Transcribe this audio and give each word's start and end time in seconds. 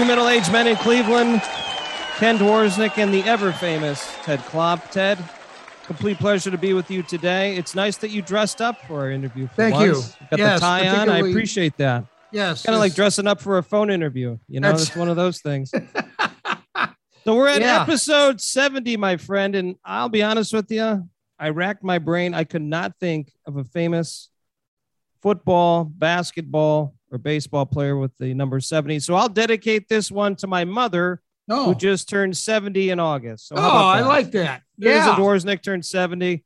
Two 0.00 0.06
middle 0.06 0.30
aged 0.30 0.50
men 0.50 0.66
in 0.66 0.76
Cleveland, 0.76 1.42
Ken 2.16 2.38
Dworsnik 2.38 2.96
and 2.96 3.12
the 3.12 3.22
ever 3.24 3.52
famous 3.52 4.16
Ted 4.22 4.38
Klopp. 4.46 4.90
Ted, 4.90 5.22
complete 5.84 6.16
pleasure 6.16 6.50
to 6.50 6.56
be 6.56 6.72
with 6.72 6.90
you 6.90 7.02
today. 7.02 7.54
It's 7.56 7.74
nice 7.74 7.98
that 7.98 8.08
you 8.10 8.22
dressed 8.22 8.62
up 8.62 8.80
for 8.86 9.00
our 9.00 9.10
interview. 9.10 9.46
For 9.48 9.56
Thank 9.56 9.74
once. 9.74 10.16
you. 10.18 10.26
Got 10.30 10.38
Yes, 10.38 10.60
the 10.60 10.66
tie 10.66 10.88
on. 10.88 11.10
I 11.10 11.18
appreciate 11.18 11.76
that. 11.76 12.06
Yes. 12.32 12.62
Kind 12.62 12.74
of 12.74 12.80
like 12.80 12.94
dressing 12.94 13.26
up 13.26 13.42
for 13.42 13.58
a 13.58 13.62
phone 13.62 13.90
interview. 13.90 14.38
You 14.48 14.60
know, 14.60 14.70
it's 14.70 14.96
one 14.96 15.10
of 15.10 15.16
those 15.16 15.42
things. 15.42 15.70
so 17.24 17.36
we're 17.36 17.48
at 17.48 17.60
Yeah. 17.60 17.82
episode 17.82 18.40
70, 18.40 18.96
my 18.96 19.18
friend. 19.18 19.54
And 19.54 19.76
I'll 19.84 20.08
be 20.08 20.22
honest 20.22 20.54
with 20.54 20.70
you, 20.70 21.10
I 21.38 21.50
racked 21.50 21.84
my 21.84 21.98
brain. 21.98 22.32
I 22.32 22.44
could 22.44 22.62
not 22.62 22.94
think 23.00 23.34
of 23.44 23.58
a 23.58 23.64
famous 23.64 24.30
football, 25.20 25.84
basketball, 25.84 26.94
or 27.10 27.18
baseball 27.18 27.66
player 27.66 27.96
with 27.96 28.16
the 28.18 28.32
number 28.34 28.60
70. 28.60 29.00
So 29.00 29.14
I'll 29.14 29.28
dedicate 29.28 29.88
this 29.88 30.10
one 30.10 30.36
to 30.36 30.46
my 30.46 30.64
mother, 30.64 31.20
who 31.48 31.54
Oh, 31.54 31.74
just 31.74 32.08
turned 32.08 32.36
70 32.36 32.90
in 32.90 33.00
August. 33.00 33.48
So 33.48 33.56
oh 33.56 33.60
I 33.60 34.00
like 34.02 34.30
that. 34.32 34.62
Yeah. 34.78 35.16
Dworsnik 35.18 35.62
turned 35.62 35.84
70. 35.84 36.44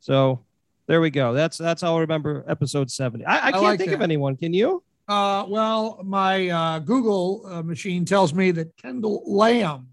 So 0.00 0.40
there 0.86 1.00
we 1.00 1.10
go. 1.10 1.34
That's 1.34 1.58
that's 1.58 1.82
how 1.82 1.96
I 1.96 2.00
remember 2.00 2.44
episode 2.48 2.90
70. 2.90 3.24
I, 3.26 3.48
I 3.48 3.52
can't 3.52 3.62
like 3.64 3.78
think 3.78 3.92
of 3.92 4.00
anyone. 4.02 4.36
Can 4.36 4.54
you? 4.54 4.82
Uh, 5.08 5.44
well, 5.48 6.00
my 6.04 6.48
uh, 6.48 6.78
Google 6.80 7.42
uh, 7.46 7.62
machine 7.62 8.04
tells 8.04 8.32
me 8.34 8.50
that 8.52 8.76
Kendall 8.76 9.22
Lamm 9.28 9.86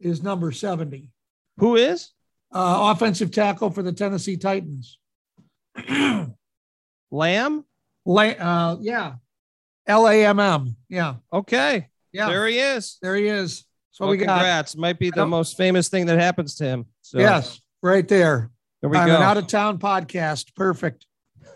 is 0.00 0.22
number 0.22 0.50
70, 0.52 1.10
Who 1.58 1.76
is? 1.76 2.12
uh, 2.52 2.92
offensive 2.96 3.30
tackle 3.30 3.70
for 3.70 3.82
the 3.82 3.92
Tennessee 3.92 4.36
Titans. 4.36 4.98
Lamm? 7.12 7.64
Uh, 8.16 8.76
yeah. 8.80 9.14
L 9.86 10.06
A 10.08 10.24
M 10.26 10.40
M. 10.40 10.76
Yeah. 10.88 11.16
Okay. 11.32 11.88
Yeah. 12.12 12.28
There, 12.28 12.46
he 12.46 12.58
is. 12.58 12.98
There 13.02 13.16
he 13.16 13.26
is. 13.26 13.64
So 13.90 14.04
Well, 14.04 14.10
we 14.12 14.18
got. 14.18 14.38
congrats. 14.38 14.76
Might 14.76 14.98
be 14.98 15.10
the 15.10 15.26
most 15.26 15.56
famous 15.56 15.88
thing 15.88 16.06
that 16.06 16.18
happens 16.18 16.54
to 16.56 16.64
him. 16.64 16.86
So 17.02 17.18
Yes. 17.18 17.60
Right 17.82 18.06
there. 18.06 18.50
there 18.80 18.90
we 18.90 18.96
I'm 18.96 19.08
go. 19.08 19.16
an 19.16 19.22
out 19.22 19.36
of 19.36 19.46
town 19.46 19.78
podcast. 19.78 20.54
Perfect. 20.54 21.06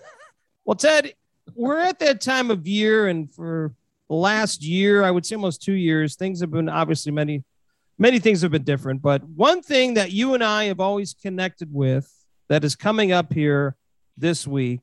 Well, 0.64 0.76
Ted, 0.76 1.14
we're 1.56 1.80
at 1.80 1.98
that 1.98 2.20
time 2.20 2.52
of 2.52 2.68
year, 2.68 3.08
and 3.08 3.28
for 3.28 3.74
the 4.08 4.14
last 4.14 4.62
year, 4.62 5.02
I 5.02 5.10
would 5.10 5.26
say 5.26 5.34
almost 5.34 5.60
two 5.60 5.72
years, 5.72 6.14
things 6.14 6.40
have 6.40 6.52
been 6.52 6.68
obviously 6.68 7.10
many, 7.10 7.42
many 7.98 8.20
things 8.20 8.42
have 8.42 8.52
been 8.52 8.62
different. 8.62 9.02
But 9.02 9.24
one 9.24 9.60
thing 9.60 9.94
that 9.94 10.12
you 10.12 10.34
and 10.34 10.44
I 10.44 10.66
have 10.66 10.78
always 10.78 11.14
connected 11.14 11.68
with 11.74 12.08
that 12.48 12.62
is 12.62 12.76
coming 12.76 13.10
up 13.10 13.32
here 13.32 13.74
this 14.16 14.46
week 14.46 14.82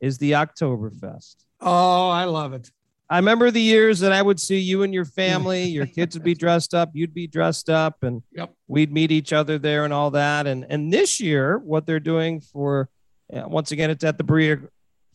is 0.00 0.18
the 0.18 0.32
Oktoberfest. 0.32 1.36
Oh, 1.60 2.08
I 2.08 2.24
love 2.24 2.52
it. 2.52 2.70
I 3.08 3.16
remember 3.16 3.50
the 3.50 3.60
years 3.60 3.98
that 4.00 4.12
I 4.12 4.22
would 4.22 4.38
see 4.40 4.58
you 4.58 4.82
and 4.82 4.94
your 4.94 5.04
family, 5.22 5.64
your 5.64 5.86
kids 5.86 6.14
would 6.14 6.22
be 6.24 6.34
dressed 6.34 6.74
up, 6.74 6.90
you'd 6.94 7.12
be 7.14 7.26
dressed 7.26 7.68
up, 7.68 8.02
and 8.02 8.22
Yep. 8.32 8.54
we'd 8.68 8.92
meet 8.92 9.10
each 9.10 9.32
other 9.32 9.58
there 9.58 9.84
and 9.84 9.92
all 9.92 10.10
that. 10.12 10.46
And 10.46 10.64
and 10.70 10.92
this 10.92 11.20
year, 11.20 11.58
what 11.58 11.86
they're 11.86 12.00
doing 12.00 12.40
for 12.40 12.88
uh, 13.32 13.44
once 13.46 13.72
again, 13.72 13.90
it's 13.90 14.04
at 14.04 14.16
the 14.18 14.24
Berea 14.24 14.58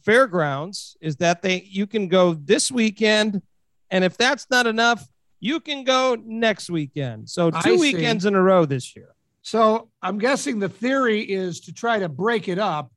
Fairgrounds, 0.03 0.97
is 1.01 1.15
that 1.17 1.41
they 1.41 1.61
you 1.69 1.87
can 1.87 2.07
go 2.07 2.33
this 2.33 2.71
weekend, 2.71 3.41
and 3.89 4.03
if 4.03 4.17
that's 4.17 4.47
not 4.51 4.67
enough, 4.67 5.07
you 5.39 5.59
can 5.59 5.83
go 5.83 6.15
next 6.23 6.69
weekend. 6.69 7.29
So 7.29 7.49
I 7.53 7.61
two 7.61 7.77
see. 7.77 7.93
weekends 7.93 8.25
in 8.25 8.35
a 8.35 8.41
row 8.41 8.65
this 8.65 8.95
year. 8.95 9.15
So 9.41 9.89
I'm 10.01 10.17
guessing 10.17 10.59
the 10.59 10.69
theory 10.69 11.21
is 11.21 11.59
to 11.61 11.73
try 11.73 11.99
to 11.99 12.09
break 12.09 12.47
it 12.47 12.59
up 12.59 12.91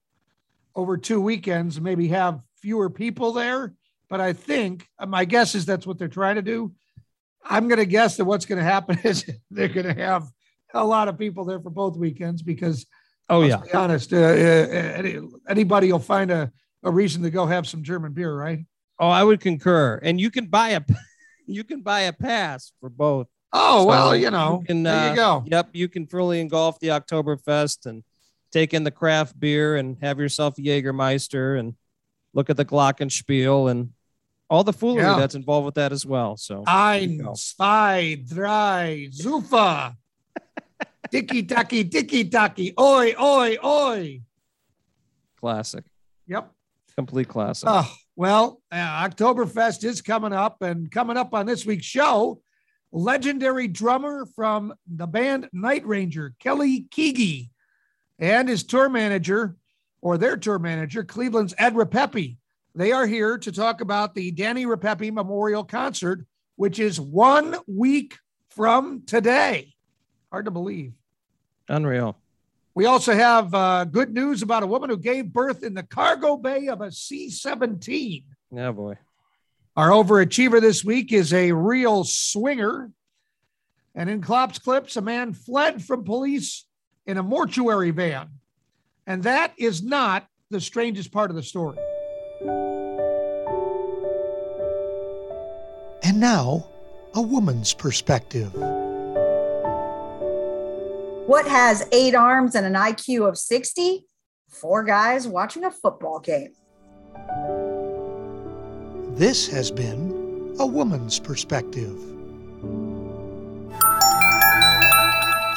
over 0.78 0.96
two 0.96 1.20
weekends, 1.20 1.76
and 1.76 1.84
maybe 1.84 2.06
have 2.06 2.40
fewer 2.62 2.88
people 2.88 3.32
there. 3.32 3.74
But 4.08 4.20
I 4.20 4.32
think 4.32 4.86
uh, 5.00 5.06
my 5.06 5.24
guess 5.24 5.56
is 5.56 5.66
that's 5.66 5.88
what 5.88 5.98
they're 5.98 6.06
trying 6.06 6.36
to 6.36 6.42
do. 6.42 6.72
I'm 7.44 7.66
going 7.66 7.80
to 7.80 7.86
guess 7.86 8.16
that 8.16 8.24
what's 8.24 8.46
going 8.46 8.60
to 8.60 8.64
happen 8.64 8.96
is 9.04 9.28
they're 9.50 9.66
going 9.66 9.92
to 9.92 10.00
have 10.00 10.28
a 10.72 10.84
lot 10.84 11.08
of 11.08 11.18
people 11.18 11.44
there 11.44 11.60
for 11.60 11.70
both 11.70 11.96
weekends 11.96 12.42
because, 12.42 12.86
Oh 13.28 13.40
let's 13.40 13.50
yeah, 13.50 13.72
be 13.72 13.74
honest, 13.74 14.12
uh, 14.12 14.18
uh, 14.18 14.20
any, 14.20 15.18
anybody 15.48 15.90
will 15.90 15.98
find 15.98 16.30
a, 16.30 16.52
a 16.84 16.90
reason 16.92 17.22
to 17.24 17.30
go 17.30 17.44
have 17.44 17.66
some 17.66 17.82
German 17.82 18.12
beer, 18.12 18.32
right? 18.32 18.60
oh 19.00 19.08
I 19.08 19.24
would 19.24 19.40
concur. 19.40 19.98
And 20.02 20.20
you 20.20 20.30
can 20.30 20.46
buy 20.46 20.70
a 20.70 20.82
you 21.46 21.64
can 21.64 21.82
buy 21.82 22.02
a 22.02 22.12
pass 22.12 22.72
for 22.80 22.88
both. 22.88 23.26
Oh 23.52 23.80
So 23.80 23.86
well, 23.86 24.16
you 24.16 24.30
know, 24.30 24.60
you 24.60 24.66
can, 24.66 24.82
there 24.84 24.94
uh, 24.94 25.10
you 25.10 25.16
go. 25.16 25.44
Yep, 25.46 25.70
you 25.72 25.88
can 25.88 26.06
fully 26.06 26.40
engulf 26.40 26.78
the 26.78 26.88
Oktoberfest 26.88 27.86
and 27.86 28.04
take 28.53 28.72
in 28.75 28.84
the 28.84 28.91
craft 28.91 29.38
beer 29.38 29.76
and 29.76 29.97
have 30.00 30.19
yourself 30.19 30.59
a 30.59 30.60
Jägermeister 30.62 31.59
and 31.59 31.75
look 32.34 32.50
at 32.50 32.56
the 32.56 32.64
Glockenspiel 32.64 33.70
and 33.70 33.91
all 34.50 34.64
the 34.64 34.72
foolery 34.72 35.03
Yeah. 35.03 35.19
that's 35.19 35.34
involved 35.34 35.66
with 35.66 35.75
that 35.75 35.92
as 35.92 36.06
well. 36.06 36.36
So 36.36 36.64
Ein, 36.66 37.20
zwei, 37.34 38.22
drei, 38.26 39.08
super. 39.12 39.94
Dicky 41.10 41.42
tacky, 41.42 41.84
dicky 41.84 42.28
tacky, 42.28 42.75
oi, 42.78 43.14
oi, 43.20 43.56
oi. 43.64 44.20
classic, 45.41 45.84
Yep. 46.26 46.50
complete 46.97 47.28
classic. 47.28 47.69
Oh, 47.70 47.91
well, 48.16 48.60
uh, 48.72 49.08
Oktoberfest 49.08 49.84
is 49.84 50.03
coming 50.03 50.32
up, 50.32 50.60
and 50.62 50.91
coming 50.91 51.16
up 51.16 51.32
on 51.32 51.47
this 51.47 51.64
week's 51.64 51.87
show, 51.87 52.42
legendary 52.92 53.69
drummer 53.69 54.26
from 54.34 54.75
the 54.87 55.06
band 55.06 55.48
Night 55.53 55.87
Ranger, 55.87 56.34
Kelly 56.41 56.87
Keagy, 56.91 57.50
and 58.18 58.48
his 58.48 58.64
tour 58.64 58.88
manager, 58.88 59.56
or 60.00 60.18
their 60.18 60.36
tour 60.36 60.58
manager, 60.58 61.04
Cleveland's 61.04 61.54
Ed 61.58 61.74
Repepe. 61.74 62.36
They 62.74 62.92
are 62.92 63.06
here 63.06 63.38
to 63.38 63.52
talk 63.52 63.80
about 63.80 64.14
the 64.14 64.30
Danny 64.30 64.66
Repepe 64.66 65.12
Memorial 65.12 65.64
Concert, 65.64 66.24
which 66.56 66.78
is 66.78 67.00
one 67.00 67.56
week 67.66 68.16
from 68.50 69.02
today. 69.06 69.74
Hard 70.30 70.44
to 70.44 70.50
believe. 70.50 70.92
Unreal. 71.68 72.16
We 72.74 72.86
also 72.86 73.12
have 73.12 73.52
uh, 73.54 73.84
good 73.84 74.14
news 74.14 74.42
about 74.42 74.62
a 74.62 74.66
woman 74.66 74.90
who 74.90 74.98
gave 74.98 75.32
birth 75.32 75.64
in 75.64 75.74
the 75.74 75.82
cargo 75.82 76.36
bay 76.36 76.68
of 76.68 76.80
a 76.80 76.92
C 76.92 77.30
17. 77.30 78.24
Yeah, 78.52 78.70
boy. 78.70 78.98
Our 79.76 79.90
overachiever 79.90 80.60
this 80.60 80.84
week 80.84 81.12
is 81.12 81.32
a 81.32 81.52
real 81.52 82.04
swinger. 82.04 82.90
And 83.94 84.08
in 84.08 84.20
Klopp's 84.20 84.60
clips, 84.60 84.96
a 84.96 85.00
man 85.00 85.32
fled 85.32 85.82
from 85.82 86.04
police 86.04 86.67
in 87.08 87.16
a 87.16 87.22
mortuary 87.22 87.91
van. 87.91 88.28
And 89.06 89.22
that 89.24 89.54
is 89.58 89.82
not 89.82 90.28
the 90.50 90.60
strangest 90.60 91.10
part 91.10 91.30
of 91.30 91.36
the 91.36 91.42
story. 91.42 91.78
And 96.04 96.20
now, 96.20 96.69
a 97.14 97.22
woman's 97.22 97.72
perspective. 97.72 98.54
What 101.26 101.48
has 101.48 101.88
eight 101.92 102.14
arms 102.14 102.54
and 102.54 102.66
an 102.66 102.74
IQ 102.74 103.26
of 103.28 103.38
60? 103.38 104.06
Four 104.48 104.84
guys 104.84 105.26
watching 105.26 105.64
a 105.64 105.70
football 105.70 106.20
game. 106.20 106.52
This 109.16 109.48
has 109.48 109.70
been 109.70 110.54
a 110.58 110.66
woman's 110.66 111.19
perspective. 111.19 112.17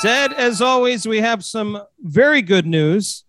Ted, 0.02 0.34
as 0.34 0.62
always, 0.62 1.08
we 1.08 1.20
have 1.20 1.46
some 1.46 1.80
very 2.00 2.42
good 2.42 2.66
news. 2.66 3.24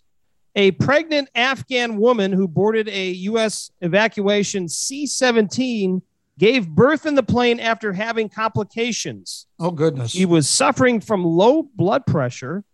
A 0.57 0.71
pregnant 0.71 1.29
Afghan 1.35 1.99
woman 1.99 2.33
who 2.33 2.49
boarded 2.49 2.89
a 2.89 3.11
U.S. 3.11 3.71
evacuation 3.83 4.71
C 4.71 5.07
17 5.07 6.01
gave 6.39 6.67
birth 6.71 7.05
in 7.05 7.15
the 7.15 7.23
plane 7.23 7.61
after 7.61 7.93
having 7.93 8.31
complications. 8.31 9.47
Oh, 9.61 9.71
goodness. 9.71 10.15
He 10.15 10.25
was 10.25 10.49
suffering 10.49 11.01
from 11.01 11.25
low 11.25 11.63
blood 11.63 12.07
pressure. 12.07 12.65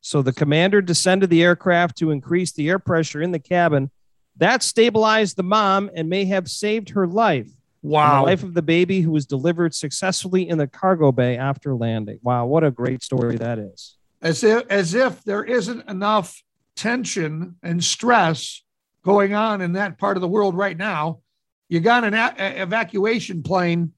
So 0.00 0.22
the 0.22 0.32
commander 0.32 0.82
descended 0.82 1.30
the 1.30 1.44
aircraft 1.44 1.98
to 1.98 2.10
increase 2.10 2.50
the 2.50 2.68
air 2.68 2.80
pressure 2.80 3.22
in 3.22 3.30
the 3.30 3.38
cabin. 3.38 3.92
That 4.38 4.64
stabilized 4.64 5.36
the 5.36 5.44
mom 5.44 5.88
and 5.94 6.08
may 6.08 6.24
have 6.24 6.50
saved 6.50 6.90
her 6.90 7.06
life. 7.06 7.50
And 7.86 7.92
wow. 7.92 8.20
The 8.20 8.26
life 8.26 8.42
of 8.42 8.54
the 8.54 8.62
baby 8.62 9.00
who 9.00 9.10
was 9.12 9.26
delivered 9.26 9.74
successfully 9.74 10.48
in 10.48 10.58
the 10.58 10.66
cargo 10.66 11.12
bay 11.12 11.36
after 11.36 11.74
landing. 11.74 12.18
Wow, 12.22 12.46
what 12.46 12.64
a 12.64 12.70
great 12.70 13.02
story 13.02 13.36
that 13.36 13.58
is. 13.58 13.96
As 14.22 14.42
if, 14.42 14.64
as 14.68 14.94
if 14.94 15.22
there 15.24 15.44
isn't 15.44 15.88
enough 15.88 16.42
tension 16.74 17.56
and 17.62 17.82
stress 17.82 18.62
going 19.04 19.34
on 19.34 19.60
in 19.60 19.72
that 19.74 19.98
part 19.98 20.16
of 20.16 20.20
the 20.20 20.28
world 20.28 20.56
right 20.56 20.76
now. 20.76 21.20
You 21.68 21.80
got 21.80 22.04
an 22.04 22.14
a- 22.14 22.34
a- 22.38 22.62
evacuation 22.62 23.42
plane. 23.42 23.92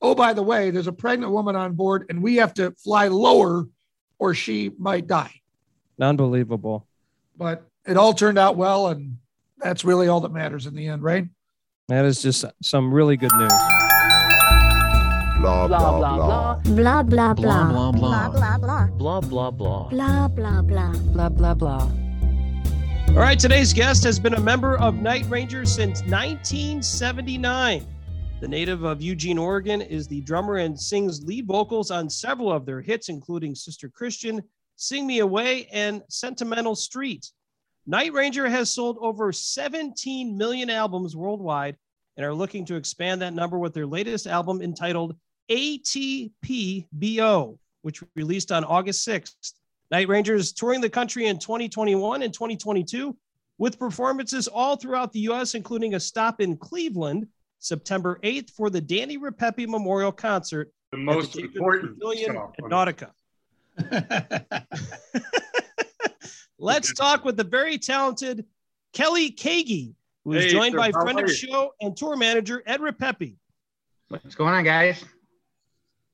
Oh, 0.00 0.14
by 0.14 0.32
the 0.32 0.42
way, 0.42 0.70
there's 0.70 0.86
a 0.86 0.92
pregnant 0.92 1.32
woman 1.32 1.56
on 1.56 1.74
board, 1.74 2.06
and 2.08 2.22
we 2.22 2.36
have 2.36 2.54
to 2.54 2.72
fly 2.82 3.08
lower 3.08 3.66
or 4.18 4.34
she 4.34 4.70
might 4.78 5.06
die. 5.06 5.32
Unbelievable. 6.00 6.86
But 7.36 7.66
it 7.86 7.96
all 7.96 8.12
turned 8.12 8.38
out 8.38 8.56
well, 8.56 8.88
and 8.88 9.18
that's 9.58 9.84
really 9.84 10.08
all 10.08 10.20
that 10.20 10.32
matters 10.32 10.66
in 10.66 10.74
the 10.74 10.86
end, 10.88 11.02
right? 11.02 11.26
That 11.88 12.04
is 12.04 12.20
just 12.20 12.44
some 12.62 12.92
really 12.92 13.16
good 13.16 13.32
news. 13.38 13.48
blah, 15.40 15.66
blah 15.68 15.68
blah 15.68 16.16
blah 16.16 16.54
Blah 16.74 17.02
blah 17.02 17.32
blah. 17.32 17.72
blah 17.72 17.92
blah 17.92 18.28
blah 18.28 18.28
blah 18.28 18.58
blah. 18.58 18.86
blah 18.88 19.20
blah 19.20 19.50
blah 19.50 19.88
Blah 19.88 20.28
blah 20.28 20.60
blah. 20.62 20.92
blah 21.14 21.28
blah 21.30 21.54
blah 21.54 21.88
All 23.08 23.14
right, 23.14 23.38
today's 23.38 23.72
guest 23.72 24.04
has 24.04 24.18
been 24.20 24.34
a 24.34 24.40
member 24.40 24.76
of 24.76 24.96
Night 24.96 25.24
Ranger 25.30 25.64
since 25.64 26.02
1979. 26.02 27.86
The 28.42 28.48
native 28.48 28.84
of 28.84 29.00
Eugene, 29.00 29.38
Oregon, 29.38 29.80
is 29.80 30.06
the 30.06 30.20
drummer 30.20 30.56
and 30.56 30.78
sings 30.78 31.24
lead 31.24 31.46
vocals 31.46 31.90
on 31.90 32.10
several 32.10 32.52
of 32.52 32.66
their 32.66 32.82
hits, 32.82 33.08
including 33.08 33.54
Sister 33.54 33.88
Christian, 33.88 34.42
Sing 34.76 35.06
Me 35.06 35.20
Away, 35.20 35.68
and 35.72 36.02
Sentimental 36.10 36.76
Street. 36.76 37.32
Night 37.88 38.12
Ranger 38.12 38.46
has 38.50 38.68
sold 38.70 38.98
over 39.00 39.32
17 39.32 40.36
million 40.36 40.68
albums 40.68 41.16
worldwide 41.16 41.74
and 42.18 42.26
are 42.26 42.34
looking 42.34 42.66
to 42.66 42.74
expand 42.74 43.22
that 43.22 43.32
number 43.32 43.58
with 43.58 43.72
their 43.72 43.86
latest 43.86 44.26
album 44.26 44.60
entitled 44.60 45.16
ATBPO, 45.50 46.86
which 47.80 48.02
released 48.14 48.52
on 48.52 48.64
August 48.64 49.08
6th. 49.08 49.54
Night 49.90 50.06
Ranger 50.06 50.34
is 50.34 50.52
touring 50.52 50.82
the 50.82 50.90
country 50.90 51.28
in 51.28 51.38
2021 51.38 52.22
and 52.22 52.34
2022 52.34 53.16
with 53.56 53.78
performances 53.78 54.48
all 54.48 54.76
throughout 54.76 55.10
the 55.14 55.20
US, 55.20 55.54
including 55.54 55.94
a 55.94 56.00
stop 56.00 56.42
in 56.42 56.58
Cleveland 56.58 57.26
September 57.58 58.20
8th 58.22 58.50
for 58.50 58.68
the 58.68 58.82
Danny 58.82 59.16
Repepe 59.16 59.66
Memorial 59.66 60.12
Concert 60.12 60.70
The 60.92 60.98
most 60.98 61.32
the 61.32 61.44
important 61.44 61.94
Pavilion 61.94 62.34
song 62.34 62.52
at 62.58 62.64
on 62.64 62.70
Nautica. 62.70 63.12
Let's 66.58 66.92
talk 66.92 67.24
with 67.24 67.36
the 67.36 67.44
very 67.44 67.78
talented 67.78 68.44
Kelly 68.92 69.30
Keagy, 69.30 69.94
who 70.24 70.32
is 70.32 70.44
Hey, 70.44 70.50
joined 70.50 70.72
sir, 70.72 70.78
by 70.78 70.90
friend 70.92 71.20
of 71.20 71.26
the 71.26 71.32
show 71.34 71.72
and 71.80 71.96
tour 71.96 72.16
manager 72.16 72.62
Ed 72.66 72.80
Repepe. 72.80 73.36
What's 74.08 74.34
going 74.34 74.54
on, 74.54 74.64
guys? 74.64 75.04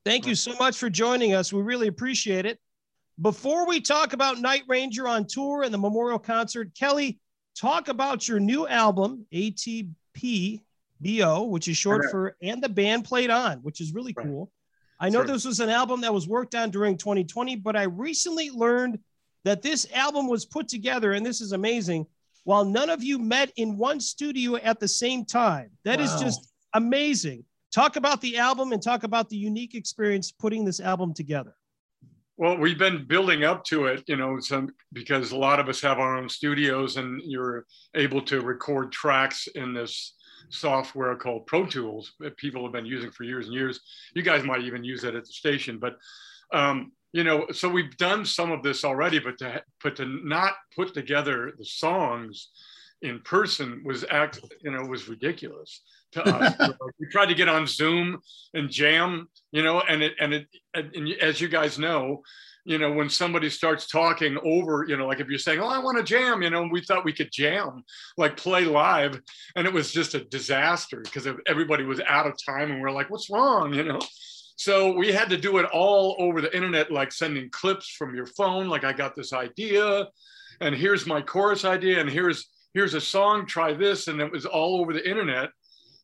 Thank 0.03 0.27
you 0.27 0.35
so 0.35 0.53
much 0.59 0.77
for 0.77 0.89
joining 0.89 1.33
us. 1.33 1.51
We 1.51 1.61
really 1.63 1.87
appreciate 1.87 2.45
it. 2.45 2.59
Before 3.21 3.65
we 3.67 3.81
talk 3.81 4.13
about 4.13 4.39
Night 4.39 4.63
Ranger 4.67 5.07
on 5.07 5.25
tour 5.25 5.63
and 5.63 5.73
the 5.73 5.77
memorial 5.79 6.19
concert, 6.19 6.75
Kelly, 6.75 7.19
talk 7.55 7.87
about 7.87 8.27
your 8.27 8.39
new 8.39 8.67
album, 8.67 9.25
ATBPO, 9.33 10.59
which 11.49 11.67
is 11.67 11.77
short 11.77 12.01
Okay. 12.03 12.11
for 12.11 12.37
And 12.41 12.61
the 12.61 12.69
Band 12.69 13.05
Played 13.05 13.31
On, 13.31 13.59
which 13.59 13.81
is 13.81 13.93
really 13.93 14.13
Right. 14.15 14.27
cool. 14.27 14.51
I 14.99 15.09
know 15.09 15.19
Sure. 15.19 15.27
this 15.27 15.45
was 15.45 15.59
an 15.59 15.69
album 15.69 16.01
that 16.01 16.13
was 16.13 16.27
worked 16.27 16.53
on 16.53 16.69
during 16.69 16.97
2020, 16.97 17.55
but 17.55 17.75
I 17.75 17.83
recently 17.83 18.49
learned 18.51 18.99
that 19.45 19.61
this 19.61 19.87
album 19.93 20.27
was 20.27 20.45
put 20.45 20.67
together, 20.67 21.13
and 21.13 21.25
this 21.25 21.39
is 21.39 21.53
amazing, 21.53 22.05
while 22.43 22.65
none 22.65 22.89
of 22.89 23.03
you 23.03 23.17
met 23.17 23.51
in 23.55 23.77
one 23.77 23.99
studio 23.99 24.57
at 24.57 24.79
the 24.79 24.87
same 24.87 25.23
time. 25.23 25.69
That 25.85 26.01
is 26.01 26.11
Wow. 26.13 26.19
just 26.19 26.53
amazing. 26.73 27.45
Talk 27.71 27.95
about 27.95 28.21
the 28.21 28.37
album 28.37 28.71
and 28.73 28.81
talk 28.81 29.03
about 29.03 29.29
the 29.29 29.37
unique 29.37 29.75
experience 29.75 30.31
putting 30.31 30.65
this 30.65 30.79
album 30.79 31.13
together. 31.13 31.55
Well, 32.37 32.57
we've 32.57 32.77
been 32.77 33.05
building 33.05 33.43
up 33.43 33.63
to 33.65 33.85
it, 33.85 34.03
you 34.07 34.17
know, 34.17 34.39
some 34.39 34.69
because 34.91 35.31
a 35.31 35.37
lot 35.37 35.59
of 35.59 35.69
us 35.69 35.79
have 35.81 35.99
our 35.99 36.17
own 36.17 36.27
studios 36.27 36.97
and 36.97 37.21
you're 37.23 37.65
able 37.93 38.21
to 38.23 38.41
record 38.41 38.91
tracks 38.91 39.47
in 39.47 39.73
this 39.73 40.15
software 40.49 41.15
called 41.15 41.45
Pro 41.45 41.65
Tools 41.65 42.13
that 42.19 42.35
people 42.37 42.63
have 42.63 42.73
been 42.73 42.85
using 42.85 43.11
for 43.11 43.23
years 43.23 43.45
and 43.45 43.53
years. 43.53 43.79
You 44.15 44.21
guys 44.21 44.43
might 44.43 44.63
even 44.63 44.83
use 44.83 45.03
it 45.03 45.15
at 45.15 45.25
the 45.25 45.31
station, 45.31 45.79
but 45.79 45.97
um, 46.51 46.91
you 47.15 47.23
know, 47.23 47.45
so 47.53 47.69
we've 47.69 47.95
done 47.95 48.25
some 48.25 48.51
of 48.51 48.61
this 48.61 48.83
already, 48.83 49.19
but 49.19 49.37
to 49.37 49.63
but 49.81 49.95
to 49.95 50.05
not 50.05 50.51
put 50.75 50.93
together 50.93 51.53
the 51.57 51.63
songs 51.63 52.49
in 53.01 53.21
person 53.21 53.81
was 53.85 54.03
act, 54.11 54.41
you 54.61 54.69
know, 54.69 54.81
was 54.81 55.07
ridiculous 55.07 55.81
to 56.11 56.21
us. 56.27 56.53
we 56.99 57.07
tried 57.09 57.27
to 57.27 57.33
get 57.33 57.47
on 57.47 57.67
Zoom 57.67 58.19
and 58.53 58.69
jam, 58.69 59.29
you 59.53 59.63
know, 59.63 59.79
and 59.79 60.03
it 60.03 60.15
and 60.19 60.33
it 60.33 60.47
and, 60.73 60.93
and 60.93 61.07
as 61.21 61.39
you 61.39 61.47
guys 61.47 61.79
know, 61.79 62.21
you 62.65 62.79
know, 62.79 62.91
when 62.91 63.09
somebody 63.09 63.49
starts 63.49 63.87
talking 63.87 64.37
over, 64.43 64.83
you 64.85 64.97
know, 64.97 65.07
like 65.07 65.21
if 65.21 65.29
you're 65.29 65.39
saying, 65.39 65.61
"Oh, 65.61 65.69
I 65.69 65.79
want 65.79 65.97
to 65.97 66.03
jam," 66.03 66.41
you 66.41 66.49
know, 66.49 66.67
we 66.69 66.81
thought 66.81 67.05
we 67.05 67.13
could 67.13 67.31
jam, 67.31 67.85
like 68.17 68.35
play 68.35 68.65
live, 68.65 69.21
and 69.55 69.65
it 69.65 69.71
was 69.71 69.93
just 69.93 70.15
a 70.15 70.25
disaster 70.25 70.99
because 71.01 71.29
everybody 71.47 71.85
was 71.85 72.01
out 72.01 72.27
of 72.27 72.33
time, 72.45 72.71
and 72.71 72.81
we're 72.81 72.91
like, 72.91 73.09
"What's 73.09 73.29
wrong?" 73.29 73.73
You 73.73 73.83
know. 73.85 74.01
So 74.55 74.93
we 74.93 75.11
had 75.11 75.29
to 75.29 75.37
do 75.37 75.57
it 75.57 75.65
all 75.65 76.15
over 76.19 76.41
the 76.41 76.55
internet, 76.55 76.91
like 76.91 77.11
sending 77.11 77.49
clips 77.49 77.89
from 77.89 78.15
your 78.15 78.25
phone. 78.25 78.67
Like 78.69 78.83
I 78.83 78.93
got 78.93 79.15
this 79.15 79.33
idea, 79.33 80.07
and 80.61 80.73
here's 80.73 81.05
my 81.05 81.21
chorus 81.21 81.65
idea, 81.65 81.99
and 81.99 82.09
here's 82.09 82.49
here's 82.73 82.93
a 82.93 83.01
song. 83.01 83.45
Try 83.45 83.73
this, 83.73 84.07
and 84.07 84.21
it 84.21 84.31
was 84.31 84.45
all 84.45 84.79
over 84.79 84.93
the 84.93 85.07
internet 85.09 85.49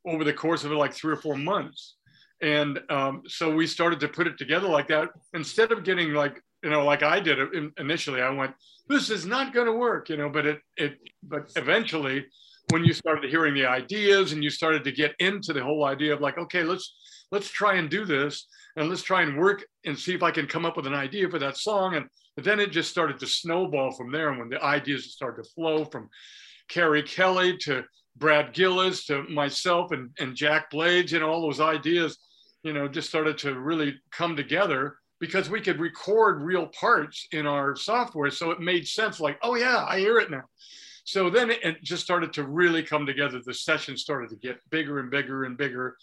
over 0.05 0.23
the 0.23 0.33
course 0.33 0.63
of 0.63 0.71
like 0.71 0.93
three 0.93 1.13
or 1.13 1.17
four 1.17 1.35
months. 1.35 1.95
And 2.41 2.79
um, 2.89 3.21
so 3.27 3.53
we 3.53 3.67
started 3.67 3.99
to 3.99 4.07
put 4.07 4.27
it 4.27 4.37
together 4.37 4.67
like 4.67 4.87
that. 4.87 5.09
Instead 5.33 5.71
of 5.71 5.83
getting 5.83 6.13
like, 6.13 6.41
you 6.63 6.69
know, 6.69 6.83
like 6.83 7.03
I 7.03 7.19
did 7.19 7.37
initially, 7.77 8.21
I 8.21 8.29
went, 8.29 8.53
this 8.87 9.09
is 9.09 9.25
not 9.25 9.53
going 9.53 9.67
to 9.67 9.73
work, 9.73 10.09
you 10.09 10.17
know, 10.17 10.29
but 10.29 10.45
it, 10.45 10.59
it, 10.77 10.97
but 11.23 11.51
eventually 11.55 12.25
when 12.69 12.83
you 12.83 12.93
started 12.93 13.29
hearing 13.29 13.53
the 13.53 13.65
ideas 13.65 14.31
and 14.31 14.43
you 14.43 14.49
started 14.49 14.83
to 14.83 14.91
get 14.91 15.13
into 15.19 15.53
the 15.53 15.63
whole 15.63 15.85
idea 15.85 16.13
of 16.13 16.21
like, 16.21 16.37
okay, 16.37 16.63
let's, 16.63 16.95
let's 17.31 17.49
try 17.49 17.75
and 17.75 17.89
do 17.89 18.05
this 18.05 18.47
and 18.75 18.89
let's 18.89 19.03
try 19.03 19.21
and 19.21 19.37
work 19.37 19.63
and 19.85 19.97
see 19.97 20.13
if 20.13 20.23
I 20.23 20.31
can 20.31 20.47
come 20.47 20.65
up 20.65 20.77
with 20.77 20.87
an 20.87 20.93
idea 20.93 21.29
for 21.29 21.39
that 21.39 21.57
song. 21.57 21.95
And 21.95 22.07
then 22.37 22.59
it 22.59 22.71
just 22.71 22.91
started 22.91 23.19
to 23.19 23.27
snowball 23.27 23.91
from 23.91 24.11
there. 24.11 24.29
And 24.29 24.39
when 24.39 24.49
the 24.49 24.63
ideas 24.63 25.13
started 25.13 25.43
to 25.43 25.49
flow 25.51 25.85
from 25.85 26.09
Kerri 26.69 27.03
Kelli 27.03 27.57
to 27.59 27.83
Brad 28.17 28.53
Gillis 28.53 29.05
to 29.05 29.23
myself 29.23 29.91
and, 29.91 30.09
and 30.19 30.35
Jack 30.35 30.69
Blades, 30.69 31.11
you 31.11 31.19
know, 31.19 31.29
all 31.29 31.41
those 31.41 31.59
ideas, 31.59 32.17
you 32.63 32.73
know, 32.73 32.87
just 32.87 33.09
started 33.09 33.37
to 33.39 33.59
really 33.59 33.95
come 34.11 34.35
together 34.35 34.97
because 35.19 35.49
we 35.49 35.61
could 35.61 35.79
record 35.79 36.41
real 36.41 36.67
parts 36.67 37.27
in 37.31 37.45
our 37.45 37.75
software. 37.75 38.31
So 38.31 38.51
it 38.51 38.59
made 38.59 38.87
sense 38.87 39.19
like, 39.19 39.37
oh, 39.41 39.55
yeah, 39.55 39.85
I 39.87 39.99
hear 39.99 40.17
it 40.17 40.31
now. 40.31 40.43
So 41.03 41.29
then 41.29 41.51
it, 41.51 41.83
just 41.83 42.03
started 42.03 42.33
to 42.33 42.43
really 42.43 42.83
come 42.83 43.05
together. 43.05 43.41
The 43.43 43.53
session 43.53 43.97
started 43.97 44.29
to 44.29 44.35
get 44.35 44.59
bigger 44.69 44.99
and 44.99 45.09
bigger 45.09 45.45
and 45.45 45.57
bigger 45.57 45.97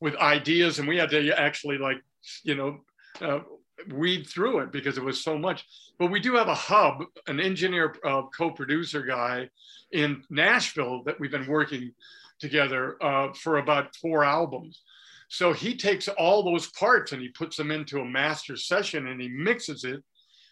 with 0.00 0.16
ideas. 0.16 0.78
And 0.78 0.88
we 0.88 0.96
had 0.96 1.10
to 1.10 1.38
actually, 1.38 1.78
like, 1.78 2.02
you 2.42 2.54
know, 2.54 2.80
uh, 3.20 3.40
weed 3.88 4.26
through 4.26 4.60
it 4.60 4.72
because 4.72 4.98
it 4.98 5.04
was 5.04 5.22
so 5.22 5.38
much. 5.38 5.66
But 5.98 6.10
we 6.10 6.20
do 6.20 6.34
have 6.34 6.48
a 6.48 6.54
hub, 6.54 7.04
an 7.26 7.40
engineer 7.40 7.94
uh, 8.04 8.22
co 8.36 8.50
producer 8.50 9.02
guy 9.02 9.48
in 9.92 10.22
Nashville 10.30 11.02
that 11.04 11.18
we've 11.20 11.30
been 11.30 11.46
working 11.46 11.92
together 12.38 12.96
uh, 13.02 13.32
for 13.34 13.58
about 13.58 13.94
four 13.96 14.24
albums. 14.24 14.82
So 15.28 15.52
he 15.52 15.76
takes 15.76 16.08
all 16.08 16.42
those 16.42 16.68
parts 16.68 17.12
and 17.12 17.22
he 17.22 17.28
puts 17.28 17.56
them 17.56 17.70
into 17.70 18.00
a 18.00 18.04
master 18.04 18.56
session 18.56 19.06
and 19.06 19.20
he 19.20 19.28
mixes 19.28 19.84
it, 19.84 20.02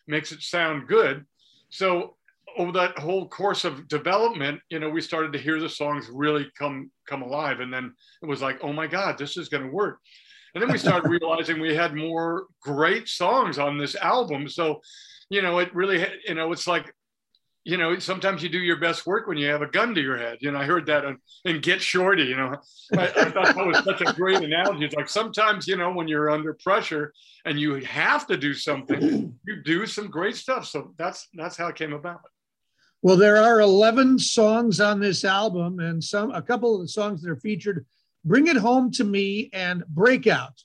makes 0.06 0.30
it 0.30 0.40
sound 0.40 0.86
good. 0.86 1.26
So 1.68 2.14
over 2.56 2.72
that 2.72 2.98
whole 2.98 3.28
course 3.28 3.64
of 3.64 3.88
development, 3.88 4.60
you 4.70 4.78
know, 4.78 4.88
we 4.88 5.00
started 5.00 5.32
to 5.32 5.38
hear 5.38 5.60
the 5.60 5.68
songs 5.68 6.08
really 6.12 6.50
come 6.58 6.90
come 7.08 7.22
alive, 7.22 7.60
and 7.60 7.72
then 7.72 7.94
it 8.22 8.26
was 8.26 8.42
like, 8.42 8.58
oh 8.62 8.72
my 8.72 8.86
God, 8.86 9.18
this 9.18 9.36
is 9.36 9.48
going 9.48 9.64
to 9.64 9.72
work. 9.72 9.98
And 10.54 10.62
then 10.62 10.70
we 10.70 10.78
started 10.78 11.08
realizing 11.20 11.60
we 11.60 11.74
had 11.74 11.94
more 11.94 12.46
great 12.62 13.08
songs 13.08 13.58
on 13.58 13.78
this 13.78 13.94
album. 13.96 14.48
So, 14.48 14.80
you 15.30 15.42
know, 15.42 15.58
it 15.58 15.74
really, 15.74 16.06
you 16.26 16.34
know, 16.34 16.52
it's 16.52 16.66
like 16.66 16.92
you 17.68 17.76
know, 17.76 17.98
sometimes 17.98 18.42
you 18.42 18.48
do 18.48 18.58
your 18.58 18.78
best 18.80 19.06
work 19.06 19.26
when 19.26 19.36
you 19.36 19.46
have 19.48 19.60
a 19.60 19.66
gun 19.66 19.94
to 19.94 20.00
your 20.00 20.16
head. 20.16 20.38
You 20.40 20.50
know, 20.52 20.58
I 20.58 20.64
heard 20.64 20.86
that 20.86 21.04
in, 21.04 21.18
in 21.44 21.60
Get 21.60 21.82
Shorty, 21.82 22.22
you 22.22 22.34
know, 22.34 22.56
I, 22.96 23.08
I 23.08 23.30
thought 23.30 23.54
that 23.54 23.66
was 23.66 23.84
such 23.84 24.00
a 24.00 24.10
great 24.14 24.40
analogy. 24.42 24.86
It's 24.86 24.94
like 24.94 25.10
sometimes, 25.10 25.68
you 25.68 25.76
know, 25.76 25.92
when 25.92 26.08
you're 26.08 26.30
under 26.30 26.54
pressure 26.54 27.12
and 27.44 27.60
you 27.60 27.74
have 27.74 28.26
to 28.28 28.38
do 28.38 28.54
something, 28.54 29.38
you 29.46 29.62
do 29.62 29.84
some 29.84 30.08
great 30.08 30.36
stuff. 30.36 30.64
So 30.66 30.94
that's, 30.96 31.28
that's 31.34 31.58
how 31.58 31.66
it 31.66 31.76
came 31.76 31.92
about. 31.92 32.20
Well, 33.00 33.16
there 33.16 33.36
are 33.36 33.60
11 33.60 34.18
songs 34.18 34.80
on 34.80 34.98
this 34.98 35.24
album, 35.24 35.78
and 35.78 36.02
some 36.02 36.32
a 36.32 36.42
couple 36.42 36.74
of 36.74 36.80
the 36.80 36.88
songs 36.88 37.22
that 37.22 37.30
are 37.30 37.36
featured 37.36 37.86
Bring 38.24 38.48
It 38.48 38.56
Home 38.56 38.90
to 38.92 39.04
Me 39.04 39.50
and 39.52 39.86
Breakout. 39.86 40.64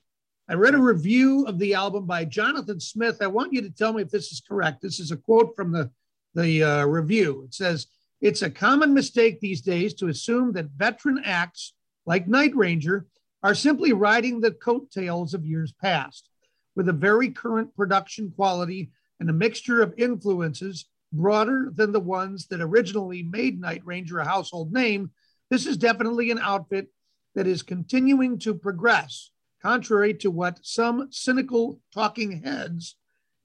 I 0.50 0.56
read 0.56 0.74
a 0.74 0.82
review 0.82 1.46
of 1.46 1.60
the 1.60 1.75
album 1.75 2.08
by 2.08 2.25
Jonathan 2.25 2.80
Smith. 2.80 3.20
I 3.22 3.28
want 3.28 3.54
you 3.54 3.62
to 3.62 3.70
tell 3.70 3.94
me 3.94 4.02
if 4.02 4.10
this 4.10 4.32
is 4.32 4.42
correct. 4.42 4.82
This 4.82 5.00
is 5.00 5.12
a 5.12 5.18
quote 5.18 5.56
from 5.56 5.72
the, 5.72 5.92
the 6.34 6.63
uh, 6.63 6.86
review. 6.86 7.44
It 7.46 7.54
says, 7.54 7.86
It's 8.20 8.42
a 8.42 8.50
common 8.50 8.96
mistake 8.96 9.40
these 9.40 9.62
days 9.62 9.94
to 9.96 10.08
assume 10.08 10.54
that 10.54 10.72
veteran 10.75 11.22
acts 11.24 11.75
like 12.08 12.28
Night 12.28 12.56
Ranger 12.56 13.06
are 13.44 13.54
simply 13.54 13.94
riding 13.94 14.42
the 14.42 14.54
coattails 14.54 15.36
of 15.36 15.46
years 15.46 15.72
past. 15.72 16.30
With 16.75 16.90
a 16.90 16.94
very 16.94 17.30
current 17.30 17.75
production 17.75 18.34
quality 18.36 18.90
and 19.20 19.30
a 19.30 19.34
mixture 19.34 19.84
of 19.84 19.94
influences 20.00 20.88
broader 21.13 21.72
than 21.74 21.91
the 21.91 22.00
ones 22.00 22.48
that 22.48 22.60
originally 22.60 23.24
made 23.24 23.62
Night 23.62 23.82
Ranger 23.86 24.20
a 24.20 24.25
household 24.25 24.74
name, 24.74 25.12
this 25.50 25.65
is 25.65 25.77
definitely 25.77 26.32
an 26.32 26.39
outfit 26.39 26.88
that 27.36 27.48
is 27.48 27.62
continuing 27.62 28.39
to 28.39 28.53
progress, 28.53 29.32
contrary 29.62 30.13
to 30.15 30.32
what 30.32 30.60
some 30.63 31.08
cynical 31.12 31.79
talking 31.93 32.43
heads 32.43 32.96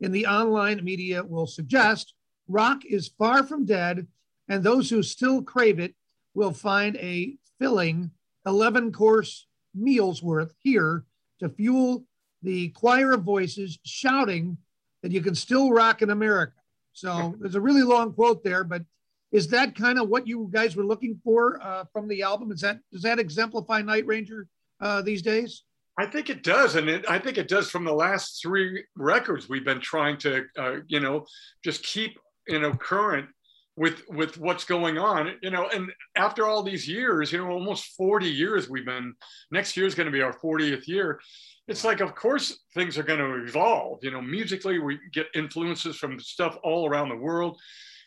in 0.00 0.10
the 0.12 0.26
online 0.26 0.82
media 0.82 1.22
will 1.22 1.46
suggest. 1.46 2.14
Rock 2.48 2.84
is 2.84 3.12
far 3.18 3.42
from 3.42 3.66
dead, 3.66 4.06
and 4.48 4.62
those 4.62 4.88
who 4.88 5.02
still 5.02 5.42
crave 5.42 5.78
it 5.78 5.94
will 6.34 6.52
find 6.52 6.96
a 6.96 7.36
filling 7.58 8.10
11 8.46 8.92
course 8.92 9.46
meals 9.74 10.22
worth 10.22 10.54
here 10.62 11.04
to 11.40 11.48
fuel 11.48 12.04
the 12.42 12.68
choir 12.70 13.12
of 13.12 13.22
voices 13.22 13.78
shouting 13.84 14.56
that 15.02 15.12
you 15.12 15.20
can 15.20 15.34
still 15.34 15.70
rock 15.70 16.02
in 16.02 16.10
America. 16.10 16.57
So 16.98 17.34
there's 17.40 17.54
a 17.54 17.60
really 17.60 17.82
long 17.82 18.12
quote 18.12 18.42
there, 18.42 18.64
but 18.64 18.82
is 19.30 19.48
that 19.48 19.76
kind 19.76 19.98
of 19.98 20.08
what 20.08 20.26
you 20.26 20.48
guys 20.50 20.74
were 20.74 20.84
looking 20.84 21.20
for 21.22 21.62
uh, 21.62 21.84
from 21.92 22.08
the 22.08 22.22
album? 22.22 22.50
Is 22.50 22.60
that 22.62 22.80
does 22.92 23.02
that 23.02 23.18
exemplify 23.18 23.82
Night 23.82 24.06
Ranger 24.06 24.48
uh, 24.80 25.02
these 25.02 25.22
days? 25.22 25.62
I 25.98 26.06
think 26.06 26.30
it 26.30 26.42
does, 26.42 26.76
and 26.76 26.88
it, 26.88 27.04
I 27.08 27.18
think 27.18 27.38
it 27.38 27.48
does 27.48 27.70
from 27.70 27.84
the 27.84 27.92
last 27.92 28.40
three 28.40 28.84
records. 28.96 29.48
We've 29.48 29.64
been 29.64 29.80
trying 29.80 30.16
to, 30.18 30.44
uh, 30.56 30.76
you 30.86 31.00
know, 31.00 31.26
just 31.64 31.82
keep 31.84 32.18
you 32.46 32.60
know 32.60 32.72
current 32.72 33.28
with 33.76 34.02
with 34.08 34.38
what's 34.38 34.64
going 34.64 34.98
on, 34.98 35.34
you 35.42 35.50
know. 35.50 35.68
And 35.72 35.90
after 36.16 36.46
all 36.46 36.62
these 36.62 36.88
years, 36.88 37.32
you 37.32 37.38
know, 37.38 37.50
almost 37.50 37.96
forty 37.96 38.30
years 38.30 38.68
we've 38.68 38.86
been. 38.86 39.14
Next 39.50 39.76
year 39.76 39.86
is 39.86 39.94
going 39.94 40.06
to 40.06 40.12
be 40.12 40.22
our 40.22 40.32
fortieth 40.32 40.88
year. 40.88 41.20
It's 41.68 41.84
like, 41.84 42.00
of 42.00 42.14
course, 42.14 42.58
things 42.74 42.98
are 42.98 43.02
going 43.02 43.20
to 43.20 43.46
evolve. 43.46 43.98
You 44.02 44.10
know, 44.10 44.22
musically, 44.22 44.78
we 44.78 44.98
get 45.12 45.26
influences 45.34 45.96
from 45.96 46.18
stuff 46.18 46.56
all 46.62 46.88
around 46.88 47.10
the 47.10 47.16
world 47.16 47.60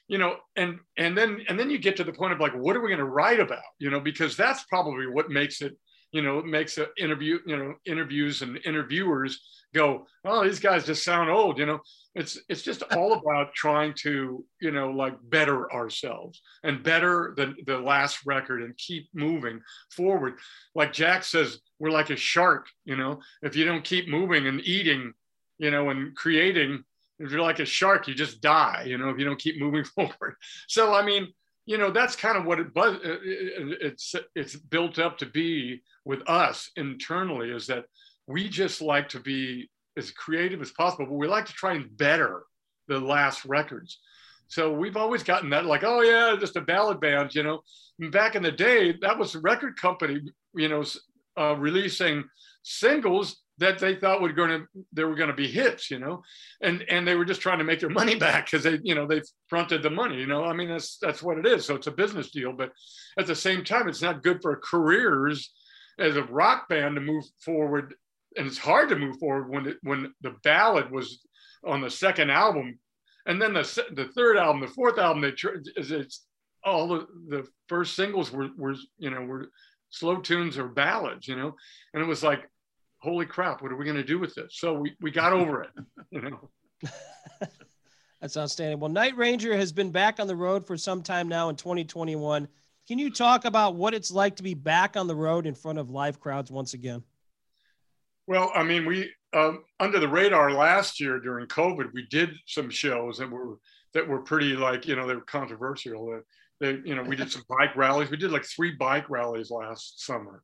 you 0.08 0.18
know 0.18 0.36
and 0.58 0.78
and 0.98 1.18
then 1.18 1.42
and 1.48 1.58
then 1.58 1.70
you 1.70 1.78
get 1.78 1.96
to 1.96 2.04
the 2.04 2.12
point 2.12 2.34
of 2.34 2.40
like 2.40 2.54
what 2.54 2.76
are 2.76 2.82
we 2.82 2.90
going 2.90 3.00
to 3.00 3.06
write 3.06 3.40
about 3.40 3.64
you 3.80 3.90
know 3.90 4.00
because 4.00 4.36
that's 4.36 4.64
probably 4.64 5.08
what 5.08 5.30
makes 5.30 5.62
it 5.62 5.78
you 6.12 6.22
know 6.22 6.40
it 6.40 6.46
makes 6.46 6.78
an 6.78 6.88
interview 6.98 7.40
you 7.46 7.58
know 7.58 7.74
interviews 7.86 8.42
and 8.42 8.60
interviewers 8.66 9.40
go 9.74 10.06
oh 10.26 10.44
these 10.44 10.60
guys 10.60 10.86
just 10.86 11.04
sound 11.04 11.30
old 11.30 11.58
you 11.58 11.66
know? 11.66 11.80
It's 12.14 12.38
it's 12.50 12.62
just 12.62 12.84
all 12.92 13.14
about 13.14 13.54
trying 13.54 13.94
to 14.00 14.46
you 14.60 14.72
know 14.72 14.92
like 14.92 15.16
better 15.24 15.72
ourselves 15.72 16.42
and 16.64 16.84
better 16.84 17.34
than 17.38 17.56
the 17.66 17.78
last 17.78 18.26
record 18.26 18.62
and 18.64 18.76
keep 18.78 19.10
moving 19.14 19.62
forward. 19.92 20.34
Like 20.76 20.94
jack 20.94 21.24
says 21.24 21.60
we're 21.80 21.92
like 21.92 22.10
a 22.10 22.16
shark 22.16 22.68
you 22.86 22.98
know? 22.98 23.22
If 23.42 23.56
you 23.56 23.66
don't 23.66 23.84
keep 23.84 24.08
moving 24.08 24.48
and 24.48 24.62
eating 24.62 25.14
you 25.58 25.72
know 25.72 25.90
and 25.90 26.16
creating 26.16 26.84
if 27.20 27.32
you're 27.32 27.42
like 27.42 27.60
a 27.60 27.66
shark 27.66 28.08
you 28.08 28.16
just 28.16 28.42
die 28.42 28.84
you 28.88 28.98
know 28.98 29.10
if 29.10 29.20
you 29.20 29.26
don't 29.26 29.40
keep 29.40 29.60
moving 29.60 29.84
forward. 29.96 30.36
So 30.68 30.94
i 30.94 31.04
mean 31.04 31.34
you 31.66 31.78
know 31.78 31.92
that's 31.92 32.16
kind 32.16 32.38
of 32.38 32.46
what 32.46 32.60
it 32.60 32.74
but 32.74 33.06
uh, 33.06 33.10
uh, 33.10 33.14
uh, 33.14 33.76
it's 33.82 34.16
it's 34.36 34.56
built 34.56 35.00
up 35.00 35.18
to 35.18 35.26
be 35.26 35.82
with 36.06 36.28
us 36.28 36.72
internally 36.76 37.52
is 37.52 37.68
that 37.68 37.86
we 38.28 38.50
just 38.50 38.82
like 38.82 39.10
to 39.10 39.20
be 39.20 39.70
as 39.98 40.12
creative 40.12 40.62
as 40.62 40.72
possible 40.72 41.06
but 41.06 41.16
we 41.16 41.28
like 41.28 41.46
to 41.46 41.54
try 41.54 41.74
and 41.74 41.96
better 41.98 42.44
the 42.92 43.00
last 43.00 43.46
records. 43.46 44.00
So 44.48 44.74
we've 44.74 44.98
always 44.98 45.24
gotten 45.24 45.50
that 45.52 45.66
like 45.66 45.84
oh 45.84 46.02
yeah 46.02 46.36
just 46.40 46.58
a 46.58 46.62
ballad 46.62 47.00
band 47.00 47.34
you 47.34 47.44
know. 47.44 47.62
Back 48.12 48.36
in 48.36 48.44
the 48.44 48.52
day 48.52 48.98
that 49.02 49.18
was 49.18 49.34
the 49.34 49.40
record 49.40 49.78
company 49.78 50.22
you 50.56 50.68
know 50.68 50.84
uh, 51.40 51.56
releasing 51.56 52.26
singles 52.64 53.42
that 53.62 53.80
they 53.80 53.96
thought 53.96 54.22
were 54.22 54.34
going 54.34 54.50
to 54.50 54.68
they 54.94 55.04
were 55.04 55.16
going 55.16 55.30
to 55.30 55.36
be 55.36 55.48
hits 55.48 55.90
you 55.90 56.00
know? 56.00 56.22
And 56.62 56.84
and 56.90 57.08
they 57.08 57.16
were 57.16 57.26
just 57.26 57.42
trying 57.42 57.60
to 57.60 57.64
make 57.64 57.80
their 57.80 57.90
money 57.90 58.16
back 58.28 58.46
because 58.46 58.64
they 58.64 58.80
you 58.84 58.96
know 58.96 59.08
they 59.08 59.22
fronted 59.48 59.82
the 59.82 59.90
money 59.90 60.18
you 60.18 60.28
know? 60.28 60.44
I 60.44 60.54
mean 60.54 60.70
that's 60.70 60.98
that's 60.98 61.24
what 61.24 61.38
it 61.38 61.46
is. 61.46 61.66
So 61.66 61.76
it's 61.76 61.88
a 61.88 61.92
business 61.92 62.32
deal 62.32 62.54
but 62.54 62.72
at 63.18 63.28
the 63.28 63.36
same 63.36 63.64
time 63.64 63.88
it's 63.88 64.02
not 64.02 64.24
good 64.24 64.42
for 64.42 64.56
careers 64.58 65.52
as 65.98 66.18
a 66.18 66.24
rock 66.24 66.68
band 66.70 66.96
to 66.96 67.02
move 67.02 67.24
forward 67.44 67.94
and 68.38 68.48
it's 68.48 68.58
hard 68.58 68.90
to 68.90 68.96
move 68.96 69.18
forward 69.20 69.50
when 69.50 69.68
it, 69.68 69.78
when 69.84 70.14
the 70.22 70.36
ballad 70.44 70.92
was 70.92 71.22
on 71.66 71.82
the 71.82 71.90
second 71.90 72.30
album. 72.30 72.80
And 73.26 73.42
then 73.42 73.54
the 73.54 73.86
the 73.94 74.06
third 74.16 74.38
album 74.38 74.62
the 74.62 74.68
fourth 74.68 74.98
album 74.98 75.22
they 75.22 75.34
it's 75.76 76.26
all 76.64 76.88
the, 76.88 77.08
the 77.28 77.48
first 77.68 77.96
singles 77.96 78.32
were 78.32 78.50
were 78.58 78.76
you 78.98 79.10
know 79.12 79.22
were 79.22 79.50
slow 79.90 80.18
tunes 80.18 80.58
or 80.58 80.68
ballads 80.68 81.28
you 81.28 81.36
know? 81.36 81.54
And 81.94 82.02
it 82.02 82.08
was 82.08 82.24
like 82.24 82.50
holy 83.02 83.26
crap, 83.26 83.62
what 83.62 83.72
are 83.72 83.76
we 83.76 83.86
going 83.86 83.98
to 83.98 84.04
do 84.04 84.20
with 84.20 84.34
this? 84.36 84.58
So 84.58 84.74
we, 84.74 84.96
we 85.02 85.12
got 85.12 85.34
over 85.34 85.64
it, 85.64 85.72
you 86.12 86.22
know. 86.22 86.50
That's 88.22 88.38
outstanding. 88.38 88.80
Well, 88.80 88.92
Night 88.92 89.18
Ranger 89.18 89.58
has 89.58 89.72
been 89.72 89.90
back 89.90 90.20
on 90.20 90.28
the 90.28 90.36
road 90.36 90.66
for 90.66 90.78
some 90.78 91.02
time 91.02 91.28
now 91.28 91.50
in 91.50 91.56
2021. 91.56 92.48
Can 92.88 93.00
you 93.00 93.10
talk 93.10 93.46
about 93.46 93.76
what 93.76 93.94
it's 93.94 94.12
like 94.12 94.36
to 94.36 94.44
be 94.44 94.54
back 94.54 94.96
on 94.96 95.08
the 95.08 95.16
road 95.16 95.48
in 95.48 95.56
front 95.56 95.80
of 95.80 95.90
live 95.90 96.20
crowds 96.20 96.52
once 96.52 96.74
again? 96.74 97.04
Well, 98.28 98.52
I 98.54 98.64
mean, 98.64 98.86
we 98.86 99.12
um, 99.34 99.64
under 99.80 100.00
the 100.00 100.08
radar 100.08 100.52
last 100.52 101.00
year 101.00 101.20
during 101.20 101.48
COVID, 101.48 101.92
we 101.94 102.06
did 102.10 102.32
some 102.46 102.70
shows 102.70 103.18
that 103.18 103.30
were 103.30 103.58
that 103.94 104.08
were 104.08 104.20
pretty 104.20 104.56
like 104.56 104.88
you 104.88 104.96
know 104.96 105.08
they 105.08 105.16
were 105.16 105.22
controversial. 105.22 106.22
They, 106.60 106.80
you 106.86 106.96
know, 106.96 107.02
we 107.02 107.16
did 107.16 107.32
some 107.32 107.44
bike 107.50 107.76
rallies. 107.76 108.12
We 108.12 108.18
did 108.18 108.32
like 108.32 108.46
three 108.46 108.72
bike 108.72 109.10
rallies 109.10 109.50
last 109.50 110.06
summer, 110.06 110.44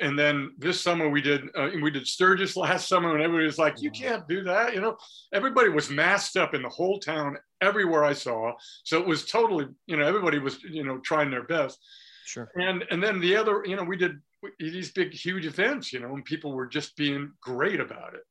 and 0.00 0.18
then 0.18 0.52
this 0.58 0.80
summer 0.80 1.08
we 1.08 1.22
did 1.22 1.48
uh, 1.56 1.70
we 1.82 1.90
did 1.90 2.06
Sturgis 2.06 2.56
last 2.56 2.88
summer, 2.88 3.14
and 3.14 3.22
everybody 3.22 3.46
was 3.46 3.58
like, 3.58 3.80
"You 3.80 3.90
can't 3.90 4.26
do 4.28 4.42
that," 4.44 4.74
you 4.74 4.80
know. 4.80 4.96
Everybody 5.32 5.70
was 5.70 5.90
masked 5.90 6.36
up 6.36 6.54
in 6.54 6.62
the 6.62 6.68
whole 6.68 6.98
town, 6.98 7.38
everywhere 7.60 8.04
I 8.04 8.12
saw. 8.12 8.52
So 8.84 9.00
it 9.00 9.06
was 9.06 9.24
totally, 9.24 9.66
you 9.86 9.96
know, 9.96 10.06
everybody 10.06 10.38
was, 10.38 10.62
you 10.62 10.84
know, 10.84 10.98
trying 10.98 11.30
their 11.30 11.44
best. 11.44 11.78
Sure. 12.26 12.50
And 12.56 12.84
and 12.90 13.02
then 13.02 13.20
the 13.20 13.36
other, 13.36 13.62
you 13.64 13.76
know, 13.76 13.84
we 13.84 13.96
did 13.96 14.20
these 14.58 14.92
big, 14.92 15.12
huge 15.12 15.46
events, 15.46 15.92
you 15.92 16.00
know, 16.00 16.14
and 16.14 16.24
people 16.24 16.52
were 16.52 16.66
just 16.66 16.96
being 16.96 17.32
great 17.40 17.80
about 17.80 18.14
it. 18.14 18.22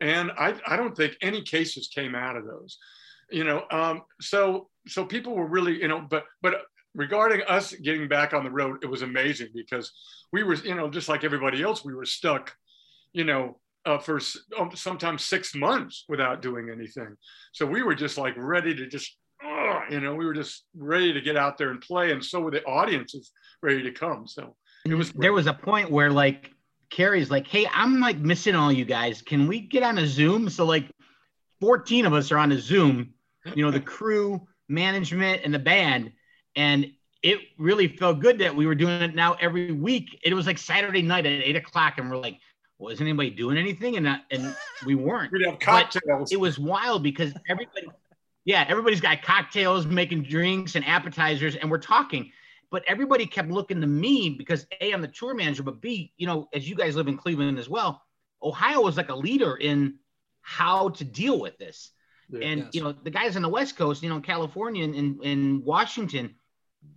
And 0.00 0.30
I 0.32 0.54
I 0.66 0.76
don't 0.76 0.96
think 0.96 1.16
any 1.22 1.42
cases 1.42 1.88
came 1.88 2.14
out 2.14 2.36
of 2.36 2.44
those, 2.44 2.78
you 3.30 3.44
know. 3.44 3.64
Um, 3.70 4.02
so 4.20 4.68
so 4.86 5.04
people 5.04 5.34
were 5.34 5.46
really, 5.46 5.80
you 5.80 5.88
know, 5.88 6.00
but 6.00 6.24
but 6.42 6.62
regarding 6.96 7.42
us 7.46 7.72
getting 7.74 8.08
back 8.08 8.32
on 8.32 8.42
the 8.42 8.50
road, 8.50 8.82
it 8.82 8.86
was 8.86 9.02
amazing 9.02 9.48
because 9.54 9.92
we 10.32 10.42
were, 10.42 10.54
you 10.54 10.74
know, 10.74 10.90
just 10.90 11.08
like 11.08 11.22
everybody 11.22 11.62
else, 11.62 11.84
we 11.84 11.94
were 11.94 12.06
stuck, 12.06 12.56
you 13.12 13.22
know, 13.22 13.58
uh, 13.84 13.98
for 13.98 14.18
um, 14.58 14.70
sometimes 14.74 15.24
six 15.24 15.54
months 15.54 16.04
without 16.08 16.42
doing 16.42 16.70
anything. 16.70 17.14
So 17.52 17.66
we 17.66 17.82
were 17.82 17.94
just 17.94 18.18
like 18.18 18.34
ready 18.36 18.74
to 18.74 18.86
just, 18.86 19.16
uh, 19.44 19.80
you 19.90 20.00
know, 20.00 20.14
we 20.14 20.24
were 20.24 20.34
just 20.34 20.64
ready 20.74 21.12
to 21.12 21.20
get 21.20 21.36
out 21.36 21.58
there 21.58 21.70
and 21.70 21.80
play. 21.80 22.10
And 22.10 22.24
so 22.24 22.40
were 22.40 22.50
the 22.50 22.64
audiences 22.64 23.30
ready 23.62 23.82
to 23.82 23.92
come. 23.92 24.26
So 24.26 24.56
it 24.84 24.94
was. 24.94 25.12
Great. 25.12 25.22
There 25.22 25.32
was 25.32 25.46
a 25.46 25.54
point 25.54 25.90
where 25.90 26.10
like 26.10 26.50
Kerri's 26.90 27.30
like, 27.30 27.46
hey, 27.46 27.68
I'm 27.72 28.00
like 28.00 28.18
missing 28.18 28.56
all 28.56 28.72
you 28.72 28.86
guys. 28.86 29.22
Can 29.22 29.46
we 29.46 29.60
get 29.60 29.82
on 29.82 29.98
a 29.98 30.06
Zoom? 30.06 30.48
So 30.48 30.64
like 30.64 30.90
14 31.60 32.06
of 32.06 32.14
us 32.14 32.32
are 32.32 32.38
on 32.38 32.50
a 32.52 32.58
Zoom, 32.58 33.12
you 33.54 33.64
know, 33.64 33.70
the 33.70 33.80
crew, 33.96 34.46
management, 34.68 35.42
and 35.44 35.54
the 35.54 35.58
band 35.58 36.10
and 36.56 36.90
it 37.22 37.40
really 37.58 37.88
felt 37.88 38.20
good 38.20 38.38
that 38.38 38.54
we 38.54 38.66
were 38.66 38.74
doing 38.74 39.02
it 39.02 39.14
now 39.14 39.34
every 39.34 39.72
week. 39.72 40.18
It 40.22 40.34
was 40.34 40.46
like 40.46 40.58
Saturday 40.58 41.02
night 41.02 41.26
at 41.26 41.32
eight 41.32 41.56
o'clock, 41.56 41.98
and 41.98 42.10
we're 42.10 42.18
like, 42.18 42.38
well, 42.78 42.92
isn't 42.92 43.06
anybody 43.06 43.30
doing 43.30 43.56
anything? 43.56 43.96
And 43.96 44.06
uh, 44.06 44.18
and 44.30 44.54
we 44.84 44.94
weren't. 44.94 45.32
we 45.32 45.44
have 45.44 45.58
cocktails. 45.58 46.30
But 46.30 46.32
it 46.32 46.40
was 46.40 46.58
wild 46.58 47.02
because 47.02 47.32
everybody, 47.48 47.88
yeah, 48.44 48.64
everybody's 48.68 49.00
got 49.00 49.22
cocktails, 49.22 49.86
making 49.86 50.24
drinks 50.24 50.76
and 50.76 50.86
appetizers, 50.86 51.56
and 51.56 51.70
we're 51.70 51.78
talking. 51.78 52.30
But 52.70 52.82
everybody 52.86 53.26
kept 53.26 53.48
looking 53.48 53.80
to 53.80 53.86
me 53.86 54.30
because 54.30 54.66
a, 54.80 54.92
I'm 54.92 55.00
the 55.00 55.08
tour 55.08 55.34
manager, 55.34 55.62
but 55.62 55.80
b, 55.80 56.12
you 56.16 56.26
know, 56.26 56.48
as 56.52 56.68
you 56.68 56.74
guys 56.74 56.96
live 56.96 57.08
in 57.08 57.16
Cleveland 57.16 57.58
as 57.58 57.68
well, 57.68 58.02
Ohio 58.42 58.80
was 58.80 58.96
like 58.96 59.08
a 59.08 59.14
leader 59.14 59.56
in 59.56 59.98
how 60.42 60.90
to 60.90 61.04
deal 61.04 61.40
with 61.40 61.56
this. 61.58 61.90
Yeah, 62.28 62.46
and 62.46 62.60
yes. 62.60 62.70
you 62.72 62.82
know, 62.82 62.92
the 62.92 63.10
guys 63.10 63.36
on 63.36 63.42
the 63.42 63.48
West 63.48 63.76
Coast, 63.76 64.02
you 64.02 64.08
know, 64.08 64.20
California 64.20 64.84
and 64.84 64.94
in, 64.94 65.18
in 65.22 65.64
Washington 65.64 66.34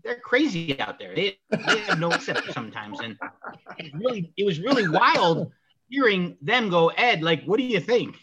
they're 0.04 0.20
crazy 0.20 0.80
out 0.80 1.00
there. 1.00 1.16
They, 1.16 1.38
they 1.50 1.80
have 1.80 2.00
no 2.00 2.12
accept 2.12 2.52
sometimes, 2.54 3.00
and 3.00 3.18
it 3.78 3.94
really 3.94 4.32
it 4.38 4.46
was 4.46 4.60
really 4.60 4.88
wild 4.88 5.52
hearing 5.90 6.38
them 6.42 6.70
go. 6.70 6.90
Ed, 6.90 7.22
like, 7.22 7.44
what 7.46 7.58
do 7.58 7.64
you 7.64 7.80
think? 7.80 8.16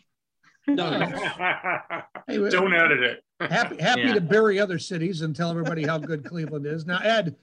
No, 0.68 0.90
hey, 2.26 2.38
don't 2.50 2.74
edit 2.74 3.02
it. 3.02 3.24
happy 3.40 3.80
happy 3.80 4.02
yeah. 4.02 4.14
to 4.14 4.20
bury 4.20 4.58
other 4.58 4.78
cities 4.78 5.22
and 5.22 5.34
tell 5.34 5.50
everybody 5.50 5.84
how 5.84 5.98
good 5.98 6.24
Cleveland 6.24 6.66
is. 6.66 6.86
Now, 6.86 6.98
Ed, 6.98 7.36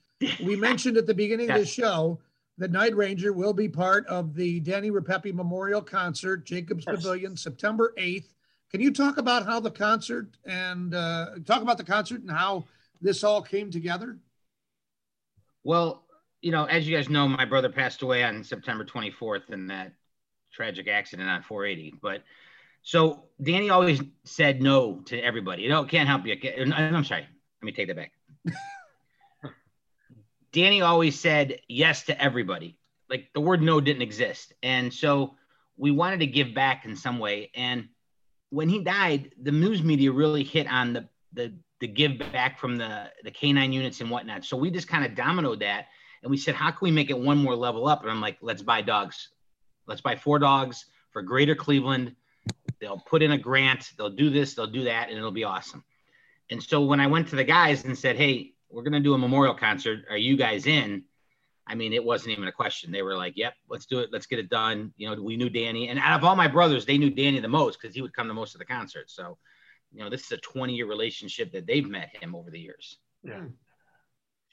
we 0.43 0.55
mentioned 0.57 0.97
at 0.97 1.07
the 1.07 1.13
beginning 1.13 1.49
of 1.49 1.59
the 1.59 1.65
show 1.65 2.19
that 2.57 2.71
Night 2.71 2.95
Ranger 2.95 3.33
will 3.33 3.53
be 3.53 3.69
part 3.69 4.05
of 4.07 4.35
the 4.35 4.59
Danny 4.59 4.91
Repepe 4.91 5.33
Memorial 5.33 5.81
Concert, 5.81 6.45
Jacobs 6.45 6.83
yes. 6.85 6.97
Pavilion, 6.97 7.35
September 7.35 7.93
8th. 7.97 8.27
Can 8.69 8.81
you 8.81 8.91
talk 8.91 9.17
about 9.17 9.45
how 9.45 9.59
the 9.59 9.71
concert 9.71 10.35
and 10.45 10.93
uh, 10.93 11.31
talk 11.45 11.61
about 11.61 11.77
the 11.77 11.83
concert 11.83 12.21
and 12.21 12.31
how 12.31 12.65
this 13.03 13.23
all 13.23 13.41
came 13.41 13.69
together? 13.69 14.17
Well, 15.63 16.05
you 16.41 16.51
know, 16.51 16.65
as 16.65 16.87
you 16.87 16.95
guys 16.95 17.09
know, 17.09 17.27
my 17.27 17.45
brother 17.45 17.69
passed 17.69 18.01
away 18.01 18.23
on 18.23 18.43
September 18.43 18.83
24th 18.83 19.49
in 19.51 19.67
that 19.67 19.93
tragic 20.51 20.87
accident 20.87 21.29
on 21.29 21.41
480. 21.41 21.95
But 22.01 22.23
so 22.81 23.25
Danny 23.41 23.69
always 23.69 24.01
said 24.25 24.61
no 24.61 25.01
to 25.05 25.19
everybody. 25.19 25.63
You 25.63 25.69
know, 25.69 25.85
can't 25.85 26.07
help 26.07 26.25
you. 26.25 26.35
I'm 26.73 27.05
sorry. 27.05 27.27
Let 27.61 27.65
me 27.65 27.71
take 27.71 27.87
that 27.87 27.95
back. 27.95 28.11
Danny 30.51 30.81
always 30.81 31.19
said 31.19 31.59
yes 31.67 32.03
to 32.03 32.21
everybody. 32.21 32.77
Like 33.09 33.29
the 33.33 33.41
word 33.41 33.61
no 33.61 33.79
didn't 33.79 34.01
exist. 34.01 34.53
And 34.61 34.93
so 34.93 35.35
we 35.77 35.91
wanted 35.91 36.19
to 36.19 36.27
give 36.27 36.53
back 36.53 36.85
in 36.85 36.95
some 36.95 37.19
way. 37.19 37.51
And 37.55 37.87
when 38.49 38.69
he 38.69 38.83
died, 38.83 39.31
the 39.41 39.51
news 39.51 39.81
media 39.81 40.11
really 40.11 40.43
hit 40.43 40.67
on 40.71 40.93
the 40.93 41.07
the 41.33 41.53
the 41.83 41.87
give 41.87 42.17
back 42.31 42.57
from 42.57 42.77
the 42.77 43.11
the 43.25 43.29
canine 43.29 43.73
units 43.73 43.99
and 43.99 44.09
whatnot. 44.09 44.45
So 44.45 44.55
we 44.55 44.71
just 44.71 44.87
kind 44.87 45.03
of 45.03 45.17
dominoed 45.17 45.59
that, 45.59 45.87
and 46.21 46.31
we 46.31 46.37
said, 46.37 46.55
how 46.55 46.71
can 46.71 46.79
we 46.81 46.91
make 46.91 47.09
it 47.09 47.19
one 47.19 47.37
more 47.37 47.57
level 47.57 47.89
up? 47.89 48.03
And 48.03 48.09
I'm 48.09 48.21
like, 48.21 48.37
let's 48.39 48.61
buy 48.61 48.81
dogs. 48.81 49.27
Let's 49.85 49.99
buy 49.99 50.15
four 50.15 50.39
dogs 50.39 50.85
for 51.11 51.21
Greater 51.21 51.55
Cleveland. 51.55 52.15
They'll 52.79 53.03
put 53.05 53.21
in 53.21 53.33
a 53.33 53.37
grant. 53.37 53.91
They'll 53.97 54.09
do 54.09 54.29
this. 54.29 54.53
They'll 54.53 54.65
do 54.65 54.85
that, 54.85 55.09
and 55.09 55.17
it'll 55.17 55.31
be 55.31 55.43
awesome. 55.43 55.83
And 56.49 56.63
so 56.63 56.79
when 56.85 57.01
I 57.01 57.07
went 57.07 57.27
to 57.29 57.35
the 57.35 57.43
guys 57.43 57.83
and 57.83 57.97
said, 57.97 58.15
hey, 58.15 58.53
we're 58.69 58.83
gonna 58.83 59.01
do 59.01 59.13
a 59.13 59.17
memorial 59.17 59.53
concert. 59.53 60.05
Are 60.09 60.17
you 60.17 60.37
guys 60.37 60.65
in? 60.65 61.03
I 61.67 61.75
mean, 61.75 61.91
it 61.91 62.03
wasn't 62.03 62.31
even 62.31 62.47
a 62.47 62.51
question. 62.51 62.91
They 62.91 63.03
were 63.03 63.15
like, 63.15 63.33
"Yep, 63.35 63.53
let's 63.69 63.85
do 63.85 63.99
it. 63.99 64.09
Let's 64.11 64.25
get 64.25 64.39
it 64.39 64.49
done." 64.49 64.93
You 64.97 65.09
know, 65.09 65.21
we 65.21 65.37
knew 65.37 65.49
Danny, 65.49 65.89
and 65.89 65.99
out 65.99 66.17
of 66.17 66.25
all 66.25 66.35
my 66.35 66.47
brothers, 66.47 66.85
they 66.85 66.97
knew 66.97 67.09
Danny 67.09 67.39
the 67.39 67.47
most 67.47 67.79
because 67.79 67.93
he 67.93 68.01
would 68.01 68.13
come 68.13 68.27
to 68.27 68.33
most 68.33 68.55
of 68.55 68.59
the 68.59 68.65
concerts. 68.65 69.13
So, 69.15 69.37
you 69.93 70.03
know, 70.03 70.09
this 70.09 70.23
is 70.23 70.31
a 70.31 70.37
20 70.37 70.73
year 70.73 70.87
relationship 70.87 71.51
that 71.51 71.67
they've 71.67 71.87
met 71.87 72.09
him 72.21 72.35
over 72.35 72.49
the 72.49 72.59
years. 72.59 72.97
Yeah. 73.23 73.39
Hmm. 73.39 73.47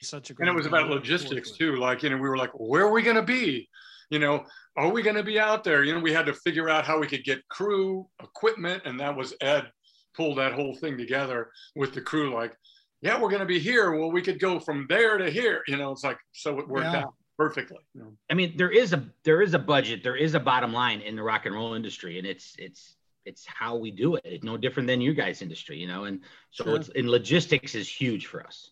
Such 0.02 0.30
a 0.30 0.34
great 0.34 0.48
And 0.48 0.54
it 0.54 0.56
was 0.56 0.66
about 0.66 0.88
logistics 0.88 1.50
too. 1.50 1.76
Like, 1.76 2.02
you 2.02 2.08
know, 2.10 2.16
we 2.16 2.28
were 2.28 2.38
like, 2.38 2.52
where 2.54 2.84
are 2.84 2.92
we 2.92 3.02
going 3.02 3.16
to 3.16 3.22
be? 3.22 3.68
You 4.08 4.18
know, 4.18 4.44
are 4.76 4.90
we 4.90 5.02
going 5.02 5.16
to 5.16 5.22
be 5.22 5.38
out 5.38 5.62
there? 5.62 5.84
You 5.84 5.92
know, 5.92 6.00
we 6.00 6.12
had 6.12 6.26
to 6.26 6.32
figure 6.32 6.70
out 6.70 6.86
how 6.86 6.98
we 6.98 7.06
could 7.06 7.22
get 7.22 7.46
crew, 7.48 8.08
equipment, 8.22 8.82
and 8.86 8.98
that 8.98 9.14
was 9.14 9.34
Ed 9.40 9.70
pulled 10.16 10.38
that 10.38 10.52
whole 10.52 10.74
thing 10.74 10.96
together 10.96 11.50
with 11.76 11.92
the 11.92 12.00
crew. 12.00 12.34
Like, 12.34 12.56
yeah, 13.02 13.20
we're 13.20 13.28
going 13.28 13.40
to 13.40 13.46
be 13.46 13.58
here. 13.58 13.92
Well, 13.92 14.10
we 14.10 14.22
could 14.22 14.40
go 14.40 14.58
from 14.58 14.86
there 14.88 15.18
to 15.18 15.30
here. 15.30 15.62
You 15.68 15.76
know, 15.76 15.92
it's 15.92 16.02
like 16.02 16.18
so 16.32 16.58
it 16.58 16.66
worked 16.68 16.92
Yeah. 16.92 17.02
out 17.02 17.14
perfectly. 17.36 17.78
You 17.94 18.02
know? 18.02 18.12
I 18.30 18.34
mean, 18.34 18.56
there 18.56 18.70
is 18.70 18.92
a 18.92 19.04
there 19.24 19.42
is 19.42 19.54
a 19.54 19.58
budget, 19.58 20.02
there 20.02 20.16
is 20.16 20.34
a 20.34 20.40
bottom 20.40 20.72
line 20.72 21.00
in 21.00 21.14
the 21.14 21.22
rock 21.22 21.46
and 21.46 21.54
roll 21.54 21.74
industry, 21.74 22.18
and 22.18 22.26
it's 22.26 22.54
it's 22.58 22.96
it's 23.24 23.44
how 23.46 23.76
we 23.76 23.90
do 23.90 24.16
it. 24.16 24.22
It's 24.24 24.44
no 24.44 24.56
different 24.56 24.86
than 24.86 25.00
you 25.00 25.14
guys' 25.14 25.42
industry, 25.42 25.78
you 25.78 25.86
know. 25.86 26.04
And 26.04 26.20
so 26.50 26.64
Sure. 26.64 26.76
it's 26.76 26.88
in 26.90 27.08
logistics 27.10 27.74
is 27.74 27.88
huge 27.88 28.26
for 28.26 28.44
us. 28.44 28.70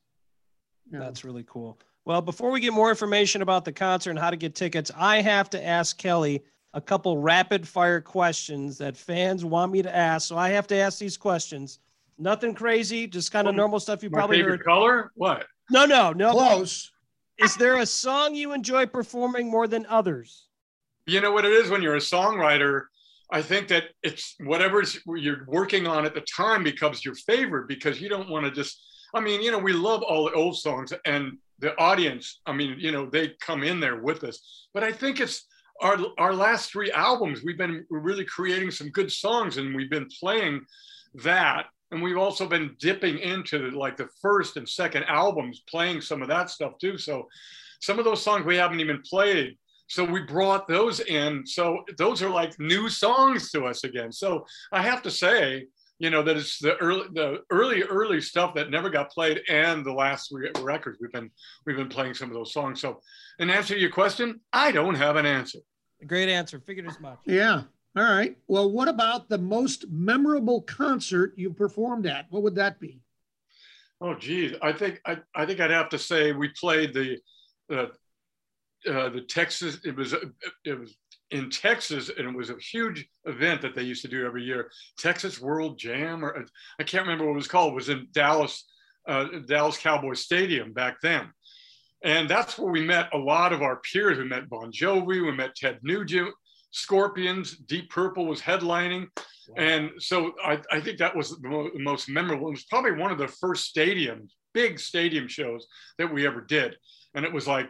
That's 0.91 1.25
really 1.25 1.45
cool. 1.47 1.79
Well, 2.05 2.23
before 2.23 2.51
we 2.51 2.61
get 2.61 2.73
more 2.73 2.89
information 2.89 3.43
about 3.43 3.65
the 3.67 3.73
concert 3.73 4.11
and 4.11 4.19
how 4.19 4.31
to 4.31 4.37
get 4.37 4.55
tickets, 4.55 4.91
I 4.97 5.21
have 5.21 5.51
to 5.51 5.65
ask 5.65 5.99
Kelly 5.99 6.43
a 6.73 6.81
couple 6.81 7.19
rapid 7.19 7.69
fire 7.69 8.01
questions 8.01 8.79
that 8.79 8.97
fans 8.97 9.45
want 9.45 9.71
me 9.73 9.83
to 9.83 9.95
ask. 9.95 10.27
So 10.29 10.37
I 10.39 10.49
have 10.51 10.67
to 10.69 10.77
ask 10.77 10.99
these 10.99 11.17
questions. 11.19 11.81
Nothing 12.17 12.55
crazy, 12.55 13.07
just 13.07 13.31
kind 13.31 13.47
of 13.47 13.53
oh, 13.53 13.57
Well, 13.57 13.59
normal 13.59 13.81
stuff 13.81 14.03
you 14.03 14.11
My 14.11 14.19
probably 14.19 14.39
favorite 14.39 14.59
heard. 14.59 14.65
color? 14.65 15.13
What? 15.15 15.47
No, 15.71 15.85
no, 15.85 16.13
no. 16.13 16.33
Close. 16.33 16.91
Is 17.37 17.55
there 17.57 17.77
a 17.77 17.87
song 17.87 18.35
you 18.35 18.53
enjoy 18.53 18.87
performing 18.87 19.51
more 19.51 19.69
than 19.69 19.85
others? 19.87 20.47
You 21.07 21.21
know 21.21 21.31
what 21.33 21.45
it 21.45 21.53
is 21.53 21.71
when 21.71 21.83
you're 21.83 21.95
a 21.97 22.01
songwriter. 22.01 22.85
I 23.31 23.43
think 23.43 23.69
that 23.69 23.85
it's 24.03 24.35
whatever 24.41 24.83
you're 25.17 25.45
working 25.47 25.87
on 25.87 26.07
at 26.07 26.15
the 26.15 26.23
time 26.23 26.65
becomes 26.65 27.05
your 27.05 27.15
favorite 27.15 27.69
because 27.69 28.01
you 28.01 28.09
don't 28.09 28.31
want 28.31 28.47
to 28.47 28.51
just. 28.51 28.83
I 29.15 29.21
mean, 29.21 29.41
you 29.41 29.51
know, 29.51 29.59
we 29.59 29.73
love 29.73 30.03
all 30.03 30.25
the 30.25 30.35
old 30.35 30.59
songs 30.59 30.93
and 31.07 31.39
the 31.61 31.79
audience. 31.79 32.41
I 32.47 32.53
mean, 32.53 32.77
you 32.79 32.93
know, 32.93 33.07
they 33.07 33.35
come 33.41 33.63
in 33.63 33.81
there 33.81 34.03
with 34.03 34.23
us. 34.25 34.69
But 34.75 34.85
I 34.85 34.93
think 34.93 35.21
it's 35.21 35.47
our 35.81 35.99
our 36.19 36.35
last 36.35 36.71
three 36.71 36.91
albums. 36.93 37.43
We've 37.45 37.59
been 37.59 37.85
really 37.91 38.25
creating 38.25 38.71
some 38.71 38.91
good 38.91 39.11
songs, 39.11 39.57
and 39.57 39.75
we've 39.75 39.91
been 39.91 40.09
playing 40.21 40.65
that. 41.23 41.67
And 41.91 42.03
we've 42.03 42.19
also 42.19 42.47
been 42.47 42.77
dipping 42.79 43.19
into 43.19 43.71
like 43.71 43.97
the 43.97 44.09
first 44.21 44.59
and 44.59 44.69
second 44.69 45.05
albums, 45.05 45.63
playing 45.69 46.03
some 46.03 46.21
of 46.21 46.29
that 46.29 46.51
stuff 46.51 46.73
too. 46.79 46.99
So 46.99 47.29
some 47.81 47.99
of 47.99 48.05
those 48.05 48.23
songs 48.23 48.45
we 48.45 48.57
haven't 48.57 48.81
even 48.81 49.03
played 49.09 49.57
so 49.89 50.05
we 50.05 50.21
brought 50.21 50.69
those 50.69 51.01
in 51.01 51.47
so 51.47 51.83
those 51.97 52.23
are 52.23 52.31
like 52.31 52.59
new 52.59 52.89
songs 52.89 53.51
to 53.51 53.65
us 53.65 53.85
again 53.85 54.13
so 54.13 54.45
i 54.73 54.83
have 54.83 55.03
to 55.03 55.11
say 55.11 55.67
you 55.99 56.11
know 56.11 56.23
that 56.23 56.37
it's 56.37 56.59
the 56.59 56.77
early 56.77 57.07
the 57.15 57.41
early 57.51 57.83
early 57.83 58.21
stuff 58.21 58.55
that 58.55 58.71
never 58.71 58.91
got 58.91 59.11
played 59.11 59.41
and 59.49 59.85
the 59.85 59.93
last 59.93 60.31
three 60.31 60.51
records 60.61 60.99
we've 61.01 61.13
been 61.13 61.31
we've 61.67 61.77
been 61.77 61.89
playing 61.89 62.15
some 62.15 62.29
of 62.29 62.35
those 62.35 62.53
songs 62.53 62.81
so 62.81 63.01
in 63.39 63.51
answer 63.51 63.75
to 63.75 63.81
your 63.81 63.91
question 63.91 64.41
i 64.53 64.71
don't 64.71 64.95
have 64.95 65.17
an 65.17 65.27
answer 65.27 65.59
Great 66.07 66.29
answer. 66.29 66.61
Figured 66.61 66.87
as 66.87 67.01
much. 67.01 67.19
Yeah. 67.25 67.63
All 67.97 68.05
right. 68.05 68.37
Well, 68.47 68.71
what 68.71 68.89
about 68.89 69.29
the 69.29 69.39
most 69.39 69.87
memorable 69.91 70.63
concert 70.63 71.33
you 71.37 71.51
performed 71.53 72.07
at? 72.07 72.27
What 72.31 72.43
would 72.43 72.55
that 72.57 72.79
be? 72.79 73.01
oh 74.01 74.15
geez 74.15 74.55
i 74.63 74.73
think 74.73 75.01
i, 75.07 75.19
I 75.35 75.45
think 75.45 75.59
i'd 75.59 75.73
have 75.73 75.89
to 75.89 75.99
say 75.99 76.31
we 76.31 76.51
played 76.51 76.95
the 76.95 77.19
uh, 77.77 77.87
uh, 78.89 79.09
the 79.11 79.21
texas 79.23 79.79
it 79.85 79.95
was 79.95 80.15
it 80.65 80.79
was 80.79 80.97
in 81.31 81.51
Texas, 81.51 82.11
and 82.17 82.29
it 82.29 82.37
was 82.37 82.51
a 82.51 82.57
huge 82.57 83.07
event 83.27 83.61
that 83.63 83.75
they 83.75 83.83
used 83.83 84.03
to 84.03 84.09
do 84.09 84.27
every 84.27 84.43
year. 84.45 84.71
Texas 84.99 85.41
World 85.41 85.79
Jam, 85.79 86.25
or 86.25 86.45
I 86.81 86.85
can't 86.85 87.03
remember 87.03 87.27
what 87.27 87.33
it 87.33 87.37
was 87.37 87.49
called. 87.49 87.73
It 87.73 87.77
was 87.77 87.89
in 87.89 88.09
Dallas, 88.13 88.65
uh, 89.07 89.27
Dallas 89.47 89.77
Cowboy 89.77 90.15
Stadium 90.15 90.73
back 90.73 91.01
then, 91.03 91.29
and 92.03 92.29
that's 92.29 92.59
where 92.59 92.73
we 92.73 92.83
met 92.83 93.13
a 93.13 93.19
lot 93.19 93.53
of 93.53 93.63
our 93.63 93.81
peers. 93.81 94.19
We 94.19 94.25
met 94.25 94.49
Bon 94.49 94.73
Jovi, 94.73 95.23
we 95.25 95.33
met 95.33 95.55
Ted 95.55 95.81
Nugent, 95.83 96.33
Scorpions, 96.71 97.57
Deep 97.57 97.91
Purple 97.91 98.27
was 98.27 98.41
headlining, 98.41 99.07
and 99.57 99.91
so 99.99 100.33
I, 100.43 100.61
I 100.73 100.81
think 100.81 100.99
that 100.99 101.17
was 101.17 101.39
the, 101.39 101.49
mo- 101.49 101.71
the 101.73 101.83
most 101.83 102.09
memorable. 102.09 102.49
It 102.49 102.53
was 102.53 102.65
probably 102.65 102.93
one 102.93 103.13
of 103.13 103.19
the 103.19 103.29
first 103.29 103.75
stadiums, 103.75 104.31
big 104.55 104.79
stadium 104.79 105.29
shows 105.29 105.67
that 105.99 106.13
we 106.13 106.27
ever 106.27 106.41
did, 106.41 106.77
and 107.15 107.25
it 107.27 107.33
was 107.33 107.47
like 107.47 107.69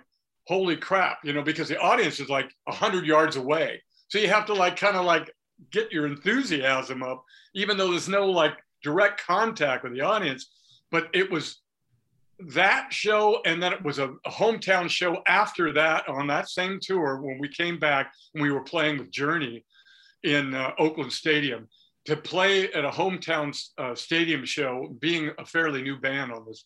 holy 0.48 0.76
crap, 0.76 1.18
you 1.22 1.34
know, 1.34 1.42
because 1.42 1.68
the 1.68 1.78
audience 1.78 2.20
is 2.20 2.30
like 2.30 2.50
100 2.64 3.04
yards 3.04 3.37
away. 3.37 3.82
So 4.08 4.18
you 4.18 4.28
have 4.28 4.46
to 4.46 4.54
like 4.54 4.76
kind 4.76 4.96
of 4.96 5.04
like 5.04 5.30
get 5.70 5.92
your 5.92 6.06
enthusiasm 6.06 7.02
up, 7.02 7.22
even 7.54 7.76
though 7.76 7.90
there's 7.90 8.08
no 8.08 8.26
like 8.30 8.54
direct 8.82 9.22
contact 9.26 9.84
with 9.84 9.92
the 9.92 10.00
audience. 10.00 10.50
But 10.90 11.08
it 11.12 11.30
was 11.30 11.61
that 12.54 12.94
show, 12.94 13.42
and 13.44 13.62
then 13.62 13.74
it 13.74 13.84
was 13.84 13.98
a, 13.98 14.14
a 14.24 14.30
hometown 14.30 14.88
show 14.88 15.22
after 15.26 15.70
that 15.74 16.08
on 16.08 16.26
that 16.28 16.48
same 16.48 16.78
tour 16.80 17.20
when 17.20 17.38
we 17.38 17.48
came 17.48 17.78
back 17.78 18.11
and 18.32 18.42
we 18.42 18.50
were 18.50 18.62
playing 18.62 18.96
with 18.96 19.11
Journey 19.11 19.66
in 20.22 20.54
uh, 20.54 20.70
Oakland 20.78 21.12
Stadium. 21.12 21.68
To 22.06 22.16
play 22.16 22.72
at 22.72 22.87
a 22.87 22.90
hometown 22.90 23.54
uh, 23.76 23.94
stadium 23.94 24.46
show, 24.46 24.96
being 24.98 25.30
a 25.37 25.44
fairly 25.44 25.82
new 25.82 25.98
band 25.98 26.32
on 26.32 26.46
this 26.46 26.64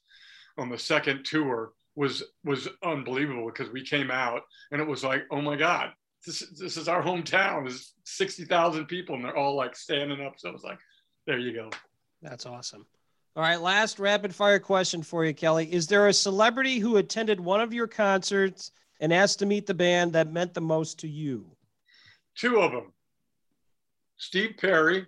on 0.57 0.69
the 0.69 0.79
second 0.79 1.25
tour, 1.25 1.73
was 1.95 2.23
was 2.45 2.69
unbelievable 2.83 3.47
because 3.47 3.71
we 3.71 3.85
came 3.85 4.11
out 4.11 4.43
and 4.71 4.81
it 4.81 4.87
was 4.87 5.05
like, 5.05 5.25
oh 5.31 5.41
my 5.41 5.57
God, 5.57 5.91
this 6.27 6.41
this 6.59 6.77
is 6.77 6.89
our 6.89 7.03
hometown. 7.03 7.65
There's 7.65 7.95
sixty 8.05 8.45
thousand 8.45 8.87
people 8.87 9.15
and 9.15 9.25
they're 9.25 9.37
all 9.37 9.55
like 9.55 9.77
standing 9.77 10.25
up. 10.25 10.35
So 10.39 10.49
it 10.49 10.53
was 10.53 10.65
like, 10.65 10.79
there 11.27 11.39
you 11.39 11.53
go. 11.53 11.71
That's 12.23 12.47
awesome. 12.47 12.87
All 13.35 13.43
right, 13.43 13.61
last 13.61 13.99
rapid 13.99 14.35
fire 14.35 14.59
question 14.59 15.03
for 15.03 15.25
you, 15.25 15.33
Kelly. 15.33 15.73
Is 15.73 15.87
there 15.87 16.09
a 16.09 16.13
celebrity 16.13 16.79
who 16.79 16.99
attended 16.99 17.41
one 17.41 17.61
of 17.63 17.73
your 17.73 17.87
concerts 17.87 18.73
and 19.01 19.13
asked 19.13 19.39
to 19.39 19.47
meet 19.47 19.67
the 19.67 19.75
band 19.75 20.13
that 20.13 20.31
meant 20.31 20.53
the 20.53 20.61
most 20.61 20.99
to 21.01 21.09
you? 21.09 21.47
Two 22.37 22.61
of 22.61 22.73
them. 22.73 22.93
Steve 24.19 24.53
Perry 24.59 25.07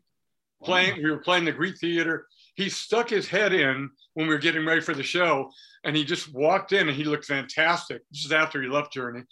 playing. 0.63 1.03
We 1.03 1.11
were 1.11 1.19
playing 1.19 1.45
the 1.45 1.53
Greek 1.53 1.79
Theater. 1.79 2.27
He 2.55 2.69
stuck 2.69 3.11
his 3.11 3.29
head 3.29 3.53
in 3.53 3.91
when 4.15 4.27
we 4.29 4.35
were 4.35 4.39
getting 4.41 4.65
ready 4.65 4.81
for 4.81 4.95
the 4.95 5.03
show, 5.03 5.51
and 5.85 5.97
he 5.97 6.05
just 6.05 6.33
walked 6.33 6.73
in 6.73 6.89
and 6.89 6.97
he 6.97 7.05
looked 7.05 7.25
fantastic. 7.25 8.03
This 8.11 8.25
is 8.25 8.33
after 8.33 8.63
he 8.63 8.69
left 8.69 8.93
Journey. 8.93 9.23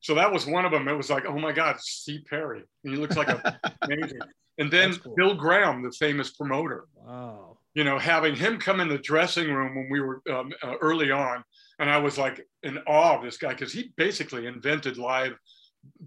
So 0.00 0.14
that 0.16 0.32
was 0.32 0.46
one 0.46 0.64
of 0.64 0.72
them. 0.72 0.86
It 0.88 0.92
was 0.96 1.08
like, 1.08 1.24
oh 1.26 1.38
my 1.38 1.52
God, 1.52 1.76
Steve 1.80 2.22
Perry. 2.28 2.62
And 2.84 2.94
he 2.94 3.00
looks 3.00 3.16
like 3.16 3.28
a 3.28 3.58
amazing. 3.82 4.18
And 4.58 4.70
then 4.70 4.94
cool. 4.96 5.14
Bill 5.16 5.34
Graham, 5.34 5.82
the 5.82 5.90
famous 5.92 6.30
promoter, 6.30 6.84
Wow. 6.94 7.56
you 7.74 7.84
know, 7.84 7.98
having 7.98 8.36
him 8.36 8.58
come 8.58 8.80
in 8.80 8.88
the 8.88 8.98
dressing 8.98 9.50
room 9.52 9.74
when 9.74 9.88
we 9.90 10.00
were 10.00 10.20
um, 10.30 10.52
uh, 10.62 10.74
early 10.80 11.10
on. 11.10 11.42
And 11.78 11.88
I 11.88 11.96
was 11.96 12.18
like 12.18 12.46
in 12.62 12.78
awe 12.86 13.16
of 13.16 13.22
this 13.24 13.36
guy 13.36 13.48
because 13.50 13.72
he 13.72 13.92
basically 13.96 14.46
invented 14.46 14.98
live, 14.98 15.32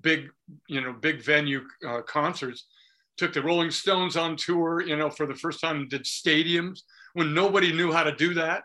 big, 0.01 0.29
you 0.67 0.79
know, 0.81 0.93
big 0.93 1.21
venue 1.23 1.61
uh, 1.85 2.01
concerts. 2.03 2.67
Took 3.17 3.33
the 3.33 3.41
Rolling 3.41 3.71
Stones 3.71 4.15
on 4.15 4.35
tour, 4.35 4.81
you 4.81 4.95
know, 4.95 5.09
for 5.09 5.25
the 5.25 5.35
first 5.35 5.59
time, 5.59 5.87
did 5.87 6.03
stadiums 6.03 6.81
when 7.13 7.33
nobody 7.33 7.73
knew 7.73 7.91
how 7.91 8.03
to 8.03 8.15
do 8.15 8.33
that 8.35 8.63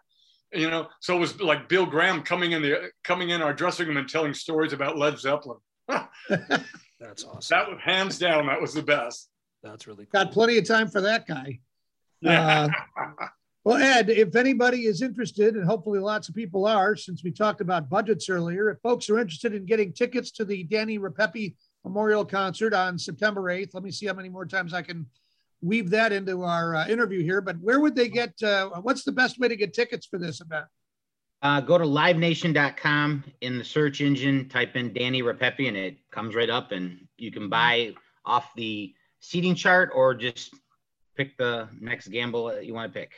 you 0.53 0.71
know 0.71 0.87
so 1.01 1.17
it 1.17 1.21
was 1.21 1.41
like 1.41 1.69
bill 1.69 1.87
graham 1.87 2.23
coming 2.23 2.53
in 2.53 2.63
the 2.63 2.91
coming 3.03 3.31
in 3.31 3.41
our 3.41 3.53
dressing 3.55 3.89
room 3.89 3.97
and 3.97 4.09
telling 4.09 4.35
stories 4.35 4.73
about 4.73 4.99
led 4.99 5.19
zeppelin 5.19 5.59
That's 5.89 7.25
awesome. 7.25 7.57
that 7.57 7.69
was 7.69 7.79
hands 7.83 8.19
down 8.19 8.47
that 8.47 8.61
was 8.61 8.75
the 8.75 8.83
best 8.83 9.29
That's 9.63 9.87
really 9.87 10.05
cool. 10.05 10.25
Got 10.25 10.33
plenty 10.33 10.59
of 10.59 10.67
time 10.67 10.89
for 10.89 11.01
that 11.01 11.27
guy. 11.27 11.61
yeah 12.21 12.69
Uh, 12.97 13.27
well, 13.65 13.77
Ed, 13.77 14.11
if 14.11 14.35
anybody 14.35 14.87
is 14.87 15.03
interested, 15.03 15.55
and 15.55 15.65
hopefully 15.65 16.01
lots 16.01 16.29
of 16.29 16.35
people 16.35 16.67
are, 16.67 16.97
since 16.97 17.23
we 17.23 17.31
talked 17.31 17.61
about 17.61 17.89
budgets 17.89 18.29
earlier, 18.29 18.71
if 18.71 18.79
folks 18.83 19.09
are 19.09 19.21
interested 19.21 19.55
in 19.55 19.67
getting 19.67 19.93
tickets 19.93 20.33
to 20.33 20.45
the 20.45 20.65
Danny 20.65 20.99
Rapepi 20.99 21.55
Memorial 21.85 22.25
Concert 22.25 22.75
on 22.75 22.99
September 22.99 23.43
8th, 23.43 23.75
let 23.75 23.83
me 23.83 23.91
see 23.91 24.07
how 24.07 24.15
many 24.15 24.29
more 24.29 24.47
times 24.47 24.73
I 24.73 24.83
can 24.83 25.07
weave 25.61 25.91
that 25.91 26.13
into 26.13 26.43
our 26.43 26.77
uh, 26.77 26.89
interview 26.89 27.23
here. 27.23 27.41
But 27.41 27.59
where 27.61 27.81
would 27.81 27.95
they 27.95 28.09
get, 28.09 28.41
uh, 28.43 28.71
what's 28.83 29.05
the 29.05 29.13
best 29.13 29.39
way 29.39 29.49
to 29.49 29.57
get 29.57 29.75
tickets 29.75 30.07
for 30.07 30.19
this 30.19 30.41
event? 30.41 30.67
Uh, 31.43 31.61
go 31.61 31.77
to 31.77 31.85
livenation.com 31.85 33.25
in 33.41 33.59
the 33.59 33.65
search 33.65 34.01
engine, 34.01 34.49
type 34.49 34.77
in 34.77 34.93
Danny 34.93 35.23
Rapepi, 35.23 35.67
and 35.67 35.77
it 35.77 35.97
comes 36.11 36.37
right 36.37 36.51
up, 36.51 36.71
and 36.71 37.09
you 37.19 37.33
can 37.33 37.49
buy 37.49 37.95
off 38.25 38.53
the 38.55 38.95
seating 39.19 39.57
chart 39.57 39.91
or 39.93 40.15
just 40.15 40.55
pick 41.17 41.37
the 41.39 41.69
next 41.81 42.09
gamble 42.09 42.47
that 42.47 42.65
you 42.65 42.75
want 42.75 42.93
to 42.93 43.01
pick. 43.01 43.13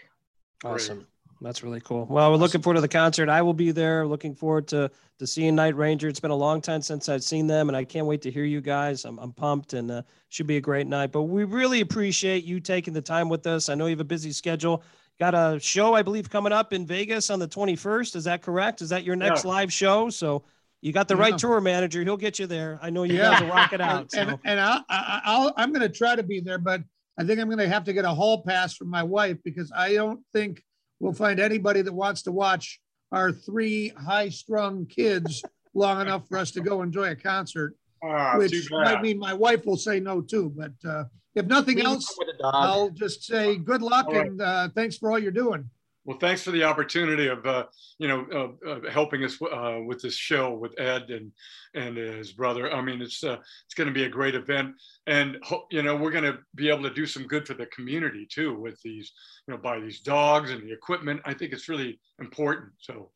Awesome. 0.64 1.06
That's 1.44 1.62
really 1.62 1.80
cool. 1.80 2.06
Well, 2.08 2.30
we're 2.30 2.38
looking 2.38 2.62
forward 2.62 2.76
to 2.76 2.80
the 2.80 2.88
concert. 2.88 3.28
I 3.28 3.42
will 3.42 3.52
be 3.54 3.70
there. 3.70 4.06
Looking 4.06 4.34
forward 4.34 4.66
to 4.68 4.90
to 5.18 5.26
seeing 5.26 5.54
Night 5.54 5.76
Ranger. 5.76 6.08
It's 6.08 6.18
been 6.18 6.30
a 6.32 6.36
long 6.36 6.60
time 6.60 6.82
since 6.82 7.08
I've 7.08 7.22
seen 7.22 7.46
them, 7.46 7.68
and 7.68 7.76
I 7.76 7.84
can't 7.84 8.06
wait 8.06 8.22
to 8.22 8.30
hear 8.30 8.44
you 8.44 8.60
guys. 8.60 9.04
I'm, 9.04 9.18
I'm 9.18 9.32
pumped, 9.32 9.74
and 9.74 9.90
uh, 9.90 10.02
should 10.30 10.46
be 10.48 10.56
a 10.56 10.60
great 10.60 10.86
night. 10.88 11.12
But 11.12 11.22
we 11.24 11.44
really 11.44 11.82
appreciate 11.82 12.44
you 12.44 12.58
taking 12.58 12.94
the 12.94 13.02
time 13.02 13.28
with 13.28 13.46
us. 13.46 13.68
I 13.68 13.74
know 13.74 13.86
you 13.86 13.90
have 13.90 14.00
a 14.00 14.04
busy 14.04 14.32
schedule. 14.32 14.82
Got 15.20 15.34
a 15.34 15.60
show, 15.60 15.94
I 15.94 16.02
believe, 16.02 16.28
coming 16.28 16.52
up 16.52 16.72
in 16.72 16.86
Vegas 16.86 17.30
on 17.30 17.38
the 17.38 17.46
21st. 17.46 18.16
Is 18.16 18.24
that 18.24 18.42
correct? 18.42 18.82
Is 18.82 18.88
that 18.88 19.04
your 19.04 19.14
next 19.14 19.44
Yeah. 19.44 19.50
live 19.50 19.72
show? 19.72 20.10
So, 20.10 20.42
You 20.82 20.92
got 20.92 21.08
the 21.08 21.14
Yeah. 21.14 21.20
right 21.22 21.38
tour 21.38 21.60
manager. 21.62 22.02
He'll 22.02 22.16
get 22.18 22.38
you 22.38 22.46
there. 22.46 22.78
I 22.82 22.90
know 22.90 23.04
you 23.04 23.14
Yeah. 23.16 23.30
guys 23.30 23.40
will 23.42 23.48
rock 23.48 23.72
it 23.72 23.80
out. 23.80 24.12
And, 24.18 24.30
So. 24.30 24.40
and 24.44 24.60
I, 24.60 24.80
I, 24.90 25.20
I'll, 25.24 25.54
I'm 25.56 25.72
going 25.72 25.80
to 25.80 25.88
try 25.88 26.14
to 26.14 26.22
be 26.22 26.40
there, 26.40 26.58
but 26.58 26.82
I 27.16 27.24
think 27.24 27.40
I'm 27.40 27.46
going 27.46 27.56
to 27.58 27.68
have 27.68 27.84
to 27.84 27.92
get 27.94 28.04
a 28.04 28.10
hall 28.10 28.42
pass 28.42 28.74
from 28.74 28.90
my 28.90 29.02
wife 29.02 29.38
because 29.44 29.72
I 29.74 29.94
don't 29.94 30.20
think 30.34 30.62
we'll 31.00 31.12
find 31.12 31.40
anybody 31.40 31.82
that 31.82 31.92
wants 31.92 32.22
to 32.22 32.32
watch 32.32 32.80
our 33.12 33.32
three 33.32 33.88
high 33.90 34.28
strung 34.28 34.86
kids 34.86 35.42
long 35.74 36.00
enough 36.00 36.28
for 36.28 36.38
us 36.38 36.50
to 36.52 36.60
go 36.60 36.82
enjoy 36.82 37.10
a 37.10 37.16
concert, 37.16 37.74
Ah, 38.02 38.36
which 38.36 38.68
I 38.84 39.00
mean 39.00 39.18
my 39.18 39.32
wife 39.32 39.64
will 39.64 39.76
say 39.76 39.98
no 40.00 40.20
too. 40.20 40.52
But 40.56 40.72
uh, 40.88 41.04
if 41.34 41.46
nothing 41.46 41.76
Maybe 41.76 41.86
else, 41.86 42.14
with 42.18 42.28
a 42.28 42.38
dog. 42.42 42.54
I'll 42.54 42.90
just 42.90 43.24
say 43.24 43.56
good 43.56 43.82
luck 43.82 44.06
All 44.08 44.14
right. 44.14 44.26
and 44.26 44.40
uh, 44.40 44.68
thanks 44.74 44.96
for 44.98 45.10
all 45.10 45.18
you're 45.18 45.32
doing. 45.32 45.68
Well, 46.04 46.18
thanks 46.18 46.42
for 46.42 46.50
the 46.50 46.64
opportunity 46.64 47.28
of, 47.28 47.46
uh, 47.46 47.64
you 47.98 48.08
know, 48.08 48.26
uh, 48.66 48.70
uh, 48.70 48.90
helping 48.90 49.24
us 49.24 49.40
uh, 49.40 49.78
with 49.86 50.02
this 50.02 50.14
show 50.14 50.52
with 50.52 50.78
Ed 50.78 51.10
and 51.10 51.32
and 51.74 51.96
his 51.96 52.32
brother. 52.32 52.70
I 52.72 52.82
mean, 52.82 53.00
it's 53.00 53.24
uh, 53.24 53.38
it's 53.64 53.74
going 53.74 53.88
to 53.88 53.94
be 53.94 54.04
a 54.04 54.08
great 54.08 54.34
event, 54.34 54.74
and 55.06 55.38
you 55.70 55.82
know, 55.82 55.96
we're 55.96 56.10
going 56.10 56.24
to 56.24 56.38
be 56.54 56.68
able 56.68 56.82
to 56.82 56.92
do 56.92 57.06
some 57.06 57.26
good 57.26 57.46
for 57.46 57.54
the 57.54 57.66
community 57.66 58.26
too 58.30 58.54
with 58.54 58.80
these, 58.82 59.12
you 59.48 59.54
know, 59.54 59.60
by 59.60 59.80
these 59.80 60.00
dogs 60.00 60.50
and 60.50 60.62
the 60.62 60.72
equipment. 60.72 61.22
I 61.24 61.32
think 61.32 61.52
it's 61.52 61.68
really 61.68 61.98
important. 62.20 62.72
So, 62.78 63.10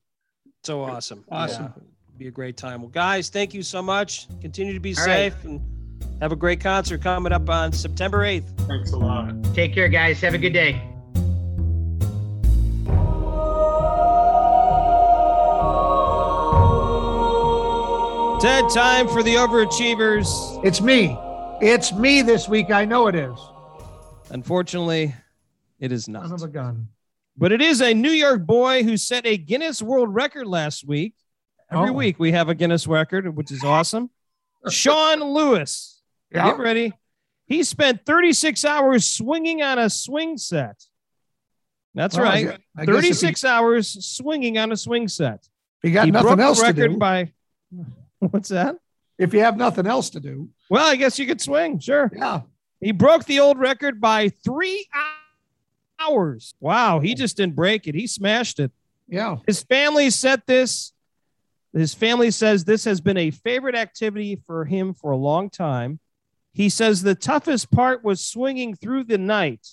So 0.65 0.83
awesome. 0.83 1.25
Awesome. 1.31 1.73
Yeah, 1.77 1.83
be 2.17 2.29
a 2.29 2.33
great 2.33 2.57
time. 2.57 2.81
Well, 2.81 2.91
guys, 2.91 3.29
thank 3.29 3.53
you 3.53 3.63
so 3.63 3.83
much. 3.83 4.29
Continue 4.41 4.73
to 4.73 4.81
be 4.81 4.97
All 4.97 5.07
right. 5.07 5.33
safe 5.33 5.45
and 5.45 5.61
have 6.21 6.33
a 6.33 6.37
great 6.37 6.61
concert 6.61 7.03
coming 7.03 7.33
up 7.33 7.49
on 7.49 7.73
September 7.73 8.21
8th. 8.25 8.57
thanks 8.67 8.93
a 8.93 8.97
lot. 8.97 9.33
Take 9.55 9.75
care, 9.75 9.89
guys. 9.89 10.21
Have 10.21 10.35
a 10.35 10.39
good 10.39 10.53
day. 10.53 10.83
Ted, 18.41 18.69
time 18.71 19.09
for 19.09 19.23
the 19.25 19.35
overachievers. 19.35 20.65
It's 20.65 20.81
me. 20.81 21.17
It's 21.61 21.93
me 21.93 22.23
this 22.23 22.49
week. 22.49 22.71
I 22.71 22.85
know 22.85 23.09
it 23.09 23.17
is. 23.17 23.37
Unfortunately, 24.31 25.13
it 25.81 25.91
is 25.91 26.05
Son 26.05 26.15
of 26.17 26.31
not. 26.31 26.43
a 26.43 26.47
gun. 26.49 26.89
But 27.37 27.51
it 27.51 27.61
is 27.61 27.81
a 27.81 27.95
New 27.95 28.11
York 28.13 28.47
boy 28.47 28.85
who 28.85 28.97
set 28.97 29.27
a 29.27 29.37
Guinness 29.37 29.83
World 29.83 30.15
Record 30.15 30.47
last 30.47 30.87
week. 30.87 31.15
Every 31.71 31.91
Oh. 31.91 31.93
week 31.95 32.21
we 32.21 32.31
have 32.33 32.49
a 32.49 32.55
Guinness 32.55 32.87
record, 32.87 33.35
which 33.37 33.51
is 33.51 33.65
awesome. 33.65 34.11
Sean 34.71 35.21
Lewis. 35.21 36.01
Yeah. 36.33 36.45
Get 36.51 36.59
ready. 36.59 36.93
He 37.47 37.65
spent 37.65 38.07
36 38.07 38.65
hours 38.65 39.05
swinging 39.05 39.63
on 39.63 39.79
a 39.81 39.91
swing 39.91 40.37
set. 40.39 40.85
That's 41.95 42.17
Well, 42.17 42.27
I 42.27 42.45
right. 42.45 42.61
I 42.77 42.85
guess 42.85 42.95
if 42.95 43.03
36 43.03 43.45
hours 43.45 44.07
swinging 44.07 44.59
on 44.59 44.71
a 44.71 44.77
swing 44.77 45.09
set. 45.09 45.49
You 45.83 45.91
got 45.93 46.05
he 46.05 46.11
broke 46.13 46.25
nothing 46.25 46.37
the 46.39 46.45
else 46.45 46.61
to 46.61 46.67
record 46.67 46.93
do. 46.93 46.97
by 46.99 47.33
what's 48.31 48.49
that? 48.49 48.77
if 49.19 49.35
you 49.35 49.41
have 49.41 49.57
nothing 49.57 49.87
else 49.87 50.11
to 50.11 50.21
do. 50.21 50.49
Well, 50.71 50.87
I 50.87 50.97
guess 50.97 51.19
you 51.19 51.27
could 51.27 51.41
swing. 51.41 51.81
Sure. 51.81 52.11
Yeah. 52.15 52.43
He 52.81 52.93
broke 52.93 53.25
the 53.25 53.41
old 53.41 53.59
record 53.59 54.01
by 54.01 54.29
three 54.29 54.89
hours. 56.01 56.55
Wow. 56.61 57.01
He 57.01 57.15
just 57.15 57.37
didn't 57.37 57.57
break 57.57 57.89
it. 57.89 57.97
He 57.97 58.07
smashed 58.07 58.61
it. 58.61 58.71
Yeah. 59.09 59.39
His 59.47 59.63
family 59.63 60.11
said 60.11 60.43
this. 60.47 60.93
His 61.73 61.93
family 61.93 62.31
says 62.31 62.65
this 62.65 62.85
has 62.85 63.01
been 63.01 63.17
a 63.17 63.31
favorite 63.31 63.75
activity 63.75 64.41
for 64.47 64.65
him 64.65 64.95
for 64.95 65.11
a 65.11 65.17
long 65.17 65.51
time. 65.51 65.99
He 66.53 66.69
says 66.69 67.03
the 67.03 67.15
toughest 67.15 67.71
part 67.71 68.03
was 68.03 68.25
swinging 68.25 68.75
through 68.75 69.05
the 69.05 69.19
night, 69.19 69.67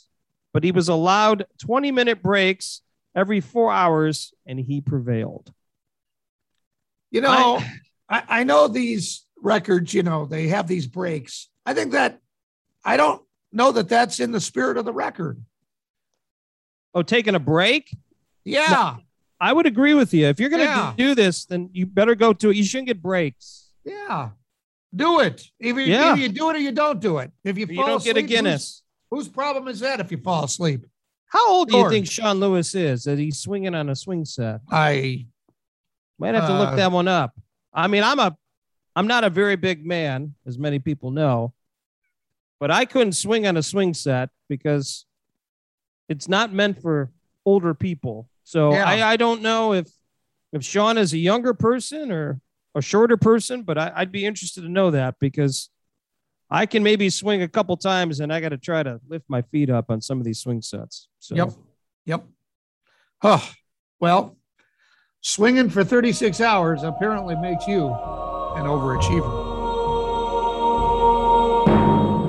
but 0.53 0.63
he 0.63 0.71
was 0.71 0.89
allowed 0.89 1.45
20 1.59 1.91
minute 1.91 2.21
breaks 2.21 2.81
every 3.15 3.39
four 3.39 3.71
hours 3.71 4.33
and 4.45 4.59
he 4.59 4.81
prevailed. 4.81 5.53
You 7.11 7.21
know, 7.21 7.57
I, 7.59 7.79
I 8.09 8.43
know 8.43 8.67
these 8.67 9.25
records, 9.41 9.93
you 9.93 10.03
know, 10.03 10.25
they 10.25 10.47
have 10.49 10.67
these 10.67 10.87
breaks. 10.87 11.49
I 11.65 11.73
think 11.73 11.91
that 11.93 12.19
I 12.83 12.97
don't 12.97 13.21
know 13.51 13.71
that 13.71 13.89
that's 13.89 14.19
in 14.19 14.31
the 14.31 14.39
spirit 14.41 14.77
of 14.77 14.85
the 14.85 14.93
record. 14.93 15.43
Oh, 16.93 17.01
taking 17.01 17.35
a 17.35 17.39
break? 17.39 17.95
Yeah. 18.43 18.97
I 19.39 19.51
would 19.51 19.65
agree 19.65 19.93
with 19.93 20.13
you. 20.13 20.27
If 20.27 20.39
you're 20.39 20.49
going 20.49 20.61
to 20.61 20.69
Yeah. 20.69 20.93
do 20.95 21.15
this, 21.15 21.45
then 21.45 21.69
you 21.73 21.85
better 21.85 22.15
go 22.15 22.31
to 22.33 22.49
it. 22.51 22.55
You 22.55 22.63
shouldn't 22.63 22.87
get 22.87 23.01
breaks. 23.01 23.69
Yeah. 23.83 24.29
Do 24.95 25.19
it. 25.19 25.43
Either, 25.59 25.81
Yeah. 25.81 26.11
either 26.13 26.21
you 26.21 26.29
do 26.29 26.49
it 26.51 26.55
or 26.55 26.59
you 26.59 26.71
don't 26.71 27.01
do 27.01 27.17
it. 27.17 27.31
If 27.43 27.57
you 27.57 27.65
You 27.65 27.75
fall 27.75 27.87
don't 27.87 28.03
get 28.03 28.17
a 28.17 28.21
Guinness. 28.21 28.83
Whose, 29.09 29.25
whose 29.25 29.33
problem 29.33 29.67
is 29.67 29.79
that 29.81 29.99
if 29.99 30.11
you 30.11 30.17
fall 30.19 30.45
asleep? 30.45 30.85
How 31.27 31.49
old 31.49 31.69
do 31.69 31.77
you 31.77 31.89
think 31.89 32.09
Sean 32.09 32.39
Lewis 32.39 32.73
is 32.75 33.03
that 33.03 33.19
he's 33.19 33.39
swinging 33.39 33.75
on 33.75 33.89
a 33.89 33.95
swing 33.95 34.23
set? 34.23 34.61
I 34.71 35.27
Might 36.17 36.33
have 36.35 36.47
to 36.47 36.57
look 36.57 36.69
Uh, 36.69 36.75
that 36.77 36.91
one 36.93 37.09
up. 37.09 37.37
I 37.75 37.87
mean, 37.87 38.03
I'm 38.03 38.19
a, 38.19 38.35
I'm 38.95 39.07
not 39.07 39.23
a 39.23 39.29
very 39.29 39.57
big 39.57 39.85
man, 39.85 40.33
as 40.47 40.57
many 40.57 40.79
people 40.79 41.11
know, 41.11 41.53
but 42.59 42.71
I 42.71 42.85
couldn't 42.85 43.13
swing 43.13 43.45
on 43.45 43.57
a 43.57 43.63
swing 43.63 43.93
set 43.93 44.29
because 44.47 45.05
it's 46.07 46.29
not 46.29 46.53
meant 46.53 46.81
for 46.81 47.11
older 47.45 47.73
people. 47.73 48.29
So 48.43 48.71
Yeah. 48.71 48.87
I, 48.87 49.11
I 49.11 49.17
don't 49.17 49.41
know 49.41 49.73
if, 49.73 49.87
if 50.53 50.63
Sean 50.63 50.97
is 50.97 51.11
a 51.13 51.17
younger 51.17 51.53
person 51.53 52.11
or 52.11 52.39
a 52.73 52.81
shorter 52.81 53.17
person, 53.17 53.63
but 53.63 53.77
I, 53.77 53.91
I'd 53.95 54.11
be 54.11 54.25
interested 54.25 54.61
to 54.61 54.69
know 54.69 54.91
that 54.91 55.15
because 55.19 55.69
I 56.49 56.65
can 56.65 56.83
maybe 56.83 57.09
swing 57.09 57.41
a 57.41 57.47
couple 57.47 57.75
times 57.75 58.21
and 58.21 58.31
I 58.31 58.39
got 58.39 58.49
to 58.49 58.57
try 58.57 58.83
to 58.83 59.01
lift 59.09 59.25
my 59.27 59.41
feet 59.41 59.69
up 59.69 59.89
on 59.89 59.99
some 59.99 60.19
of 60.19 60.25
these 60.25 60.39
swing 60.39 60.61
sets. 60.61 61.09
So 61.19 61.35
Yep. 61.35 61.51
Yep. 62.05 62.23
Oh, 63.23 63.51
well, 63.99 64.37
swinging 65.25 65.67
for 65.67 65.83
36 65.83 66.39
hours 66.39 66.83
apparently 66.83 67.35
makes 67.35 67.67
you 67.67 67.87
an 67.87 68.65
overachiever. 68.65 69.55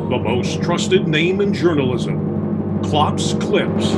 The 0.09 0.19
most 0.19 0.63
trusted 0.63 1.07
name 1.07 1.43
in 1.43 1.53
journalism. 1.53 2.81
Klopp's 2.83 3.35
Clips. 3.35 3.97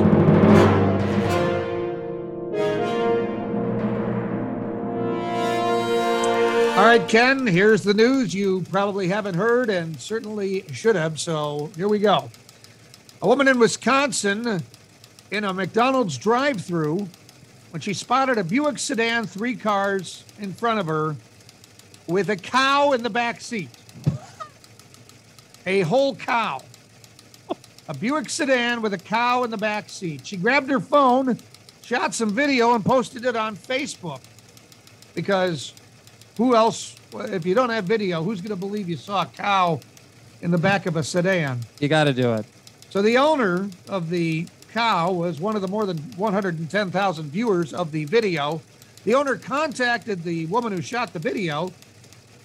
All 6.77 6.85
right, 6.85 7.09
Ken, 7.09 7.47
here's 7.47 7.85
the 7.85 7.95
news 7.95 8.35
you 8.35 8.63
probably 8.69 9.07
haven't 9.07 9.37
heard 9.37 9.71
and 9.71 9.99
certainly 10.01 10.65
should 10.73 10.97
have. 10.97 11.21
So 11.21 11.71
here 11.77 11.89
we 11.89 12.01
go. 12.01 12.29
A 13.23 13.29
woman 13.29 13.47
in 13.47 13.61
Wisconsin 13.61 14.61
in 15.31 15.45
a 15.45 15.53
McDonald's 15.53 16.19
drive 16.19 16.61
through 16.61 17.09
when 17.71 17.81
she 17.81 17.95
spotted 17.95 18.39
a 18.39 18.45
Buick 18.45 18.79
sedan, 18.79 19.27
three 19.27 19.55
cars 19.55 20.25
in 20.41 20.53
front 20.53 20.81
of 20.81 20.87
her, 20.87 21.17
with 22.07 22.31
a 22.31 22.37
cow 22.37 22.93
in 22.93 23.03
the 23.03 23.11
back 23.11 23.41
seat. 23.41 23.71
A 25.67 25.81
whole 25.83 26.15
cow. 26.17 26.63
A 27.89 27.95
Buick 27.95 28.31
sedan 28.31 28.83
with 28.83 28.95
a 28.95 28.99
cow 28.99 29.45
in 29.45 29.51
the 29.51 29.57
back 29.57 29.89
seat. 29.89 30.27
She 30.27 30.37
grabbed 30.37 30.71
her 30.71 30.81
phone, 30.81 31.39
shot 31.83 32.15
some 32.15 32.31
video, 32.31 32.75
and 32.75 32.85
posted 32.85 33.25
it 33.25 33.37
on 33.37 33.57
Facebook 33.57 34.21
because 35.15 35.75
who 36.37 36.55
else, 36.55 36.95
if 37.13 37.45
you 37.45 37.55
don't 37.55 37.71
have 37.71 37.85
video, 37.85 38.23
who's 38.23 38.41
going 38.41 38.51
to 38.51 38.57
believe 38.57 38.89
you 38.89 38.97
saw 38.97 39.23
a 39.23 39.27
cow 39.27 39.81
in 40.41 40.53
the 40.53 40.59
back 40.59 40.87
of 40.87 40.97
a 40.97 41.03
sedan? 41.03 41.59
you 41.81 41.89
got 41.89 42.05
to 42.05 42.13
do 42.13 42.35
it. 42.35 42.47
So 42.91 43.03
the 43.03 43.19
owner 43.19 43.69
of 43.89 44.11
the 44.11 44.47
cow 44.73 45.11
was 45.13 45.41
one 45.41 45.57
of 45.57 45.63
the 45.63 45.69
more 45.69 45.87
than 45.87 45.99
110,000 46.17 47.31
viewers 47.31 47.73
of 47.73 47.93
the 47.93 48.05
video. 48.05 48.61
The 49.05 49.15
owner 49.15 49.37
contacted 49.37 50.23
the 50.23 50.47
woman 50.47 50.73
who 50.73 50.83
shot 50.83 51.13
the 51.13 51.19
video 51.19 51.73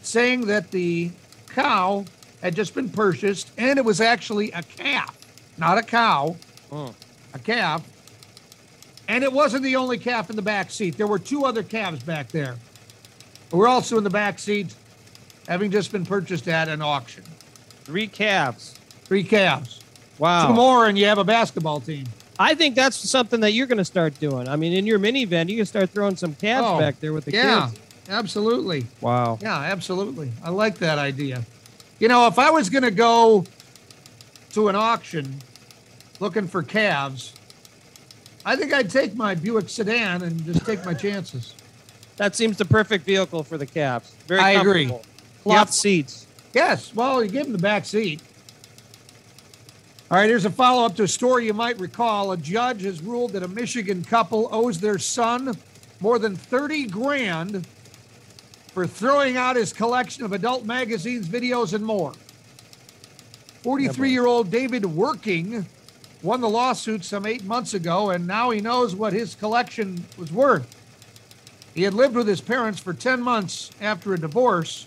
saying 0.02 0.48
that 0.48 0.72
the 0.72 1.12
cow 1.50 2.06
had 2.42 2.56
just 2.56 2.74
been 2.74 2.90
purchased 2.90 3.52
and 3.58 3.78
it 3.80 3.86
was 3.86 4.02
actually 4.02 4.52
a 4.52 4.64
calf, 4.64 5.18
not 5.58 5.78
a 5.78 5.84
cow, 5.84 6.36
Oh. 6.72 6.94
a 7.34 7.40
calf. 7.40 7.84
And 9.08 9.24
it 9.24 9.32
wasn't 9.32 9.64
the 9.64 9.76
only 9.76 9.98
calf 9.98 10.30
in 10.30 10.36
the 10.36 10.42
back 10.42 10.72
seat. 10.72 10.98
There 10.98 11.08
were 11.08 11.20
two 11.20 11.46
other 11.46 11.64
calves 11.64 12.04
back 12.04 12.30
there. 12.30 12.56
were 13.52 13.68
also 13.68 13.98
in 14.00 14.04
the 14.04 14.10
back 14.10 14.40
seat, 14.40 14.74
having 15.48 15.70
just 15.70 15.92
been 15.92 16.06
purchased 16.08 16.48
at 16.48 16.68
an 16.68 16.82
auction. 16.82 17.24
Three 17.84 18.08
calves. 18.08 18.74
Three 19.04 19.24
calves. 19.24 19.83
Wow. 20.20 20.48
Two 20.48 20.54
more, 20.54 20.88
and 20.88 20.98
you 20.98 21.06
have 21.06 21.18
a 21.18 21.24
basketball 21.24 21.80
team. 21.80 22.06
I 22.40 22.56
think 22.56 22.76
that's 22.76 22.98
something 22.98 23.40
that 23.42 23.52
you're 23.52 23.68
going 23.68 23.78
to 23.78 23.86
start 23.86 24.20
doing. 24.20 24.48
I 24.48 24.56
mean, 24.56 24.74
in 24.74 24.86
your 24.86 25.00
minivan, 25.00 25.50
you 25.50 25.58
can 25.58 25.66
start 25.66 25.90
throwing 25.92 26.16
some 26.16 26.34
calves 26.36 26.68
Oh, 26.70 26.80
back 26.80 27.00
there 27.00 27.14
with 27.14 27.26
the 27.26 27.32
yeah, 27.32 27.68
kids. 27.70 27.80
Yeah, 28.10 28.18
absolutely. 28.18 28.86
Wow. 29.02 29.38
Yeah, 29.42 29.56
absolutely. 29.58 30.32
I 30.44 30.50
like 30.50 30.78
that 30.80 30.98
idea. 30.98 31.44
You 32.00 32.08
know, 32.08 32.28
if 32.28 32.40
I 32.40 32.50
was 32.50 32.70
going 32.70 32.84
to 32.84 32.92
go 32.92 33.46
to 34.54 34.68
an 34.68 34.76
auction 34.76 35.36
looking 36.20 36.48
for 36.48 36.64
calves, 36.64 37.34
I 38.46 38.56
think 38.56 38.74
I'd 38.74 38.90
take 38.90 39.16
my 39.16 39.36
Buick 39.36 39.70
sedan 39.70 40.24
and 40.24 40.44
just 40.46 40.66
take 40.66 40.84
my 40.86 40.94
chances. 40.94 41.54
That 42.18 42.36
seems 42.36 42.58
the 42.58 42.66
perfect 42.66 43.06
vehicle 43.06 43.44
for 43.44 43.58
the 43.58 43.66
calves. 43.66 44.14
Very 44.28 44.42
I 44.42 44.52
agree. 44.52 44.88
Cloth 45.44 45.68
Yep. 45.68 45.70
seats. 45.70 46.28
Yes, 46.54 46.94
well, 46.94 47.24
you 47.24 47.30
give 47.30 47.44
them 47.44 47.54
the 47.54 47.58
back 47.58 47.86
seat. 47.86 48.22
All 50.14 50.20
right, 50.20 50.30
here's 50.30 50.46
a 50.46 50.52
follow 50.52 50.86
up 50.86 50.96
to 50.98 51.04
a 51.06 51.08
story 51.08 51.48
you 51.48 51.56
might 51.56 51.80
recall. 51.80 52.34
A 52.34 52.38
judge 52.38 52.84
has 52.84 53.02
ruled 53.02 53.32
that 53.32 53.42
a 53.42 53.48
Michigan 53.48 54.04
couple 54.04 54.48
owes 54.52 54.80
their 54.80 55.00
son 55.00 55.58
more 56.00 56.20
than 56.20 56.36
30 56.36 56.86
grand 56.86 57.66
for 58.74 58.86
throwing 58.86 59.38
out 59.38 59.56
his 59.56 59.74
collection 59.74 60.24
of 60.24 60.32
adult 60.32 60.66
magazines, 60.66 61.28
videos, 61.28 61.74
and 61.74 61.84
more. 61.84 62.14
43 63.64 64.12
year 64.12 64.28
old 64.28 64.52
David 64.52 64.84
Werking 64.84 65.66
won 66.22 66.42
the 66.42 66.50
lawsuit 66.50 67.04
some 67.04 67.26
eight 67.26 67.44
months 67.44 67.74
ago, 67.74 68.12
and 68.12 68.28
now 68.28 68.52
he 68.52 68.62
knows 68.62 68.96
what 68.96 69.14
his 69.14 69.34
collection 69.34 70.06
was 70.16 70.32
worth. 70.32 70.76
He 71.74 71.82
had 71.82 71.96
lived 71.96 72.14
with 72.14 72.28
his 72.28 72.40
parents 72.40 72.80
for 72.80 72.94
10 72.94 73.20
months 73.20 73.72
after 73.82 74.14
a 74.14 74.20
divorce 74.20 74.86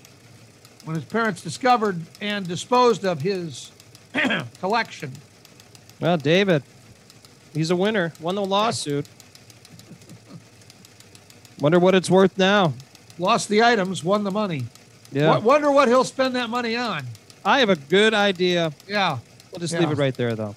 when 0.85 0.95
his 0.95 1.05
parents 1.05 1.43
discovered 1.43 2.01
and 2.21 2.47
disposed 2.47 3.05
of 3.05 3.23
his 3.23 3.73
collection. 4.61 5.13
Well, 6.01 6.17
David, 6.17 6.63
he's 7.55 7.71
a 7.71 7.77
winner. 7.77 8.13
Won 8.21 8.35
the 8.35 8.45
lawsuit. 8.45 9.07
Wonder 11.61 11.79
what 11.79 11.95
it's 11.95 12.11
worth 12.11 12.37
now. 12.37 12.75
Lost 13.19 13.49
the 13.49 13.63
items, 13.63 14.05
won 14.05 14.25
the 14.25 14.31
money. 14.31 14.65
Yeah. 15.11 15.39
Wo- 15.39 15.41
Wonder 15.41 15.71
what 15.71 15.89
he'll 15.89 16.05
spend 16.05 16.37
that 16.37 16.51
money 16.51 16.77
on. 16.77 17.07
I 17.45 17.61
have 17.61 17.71
a 17.71 17.77
good 17.77 18.13
idea. 18.13 18.73
Yeah. 18.87 19.19
We'll 19.51 19.61
just 19.61 19.73
Yeah. 19.73 19.81
leave 19.81 19.93
it 19.93 19.99
right 19.99 20.15
there, 20.15 20.35
though. 20.35 20.55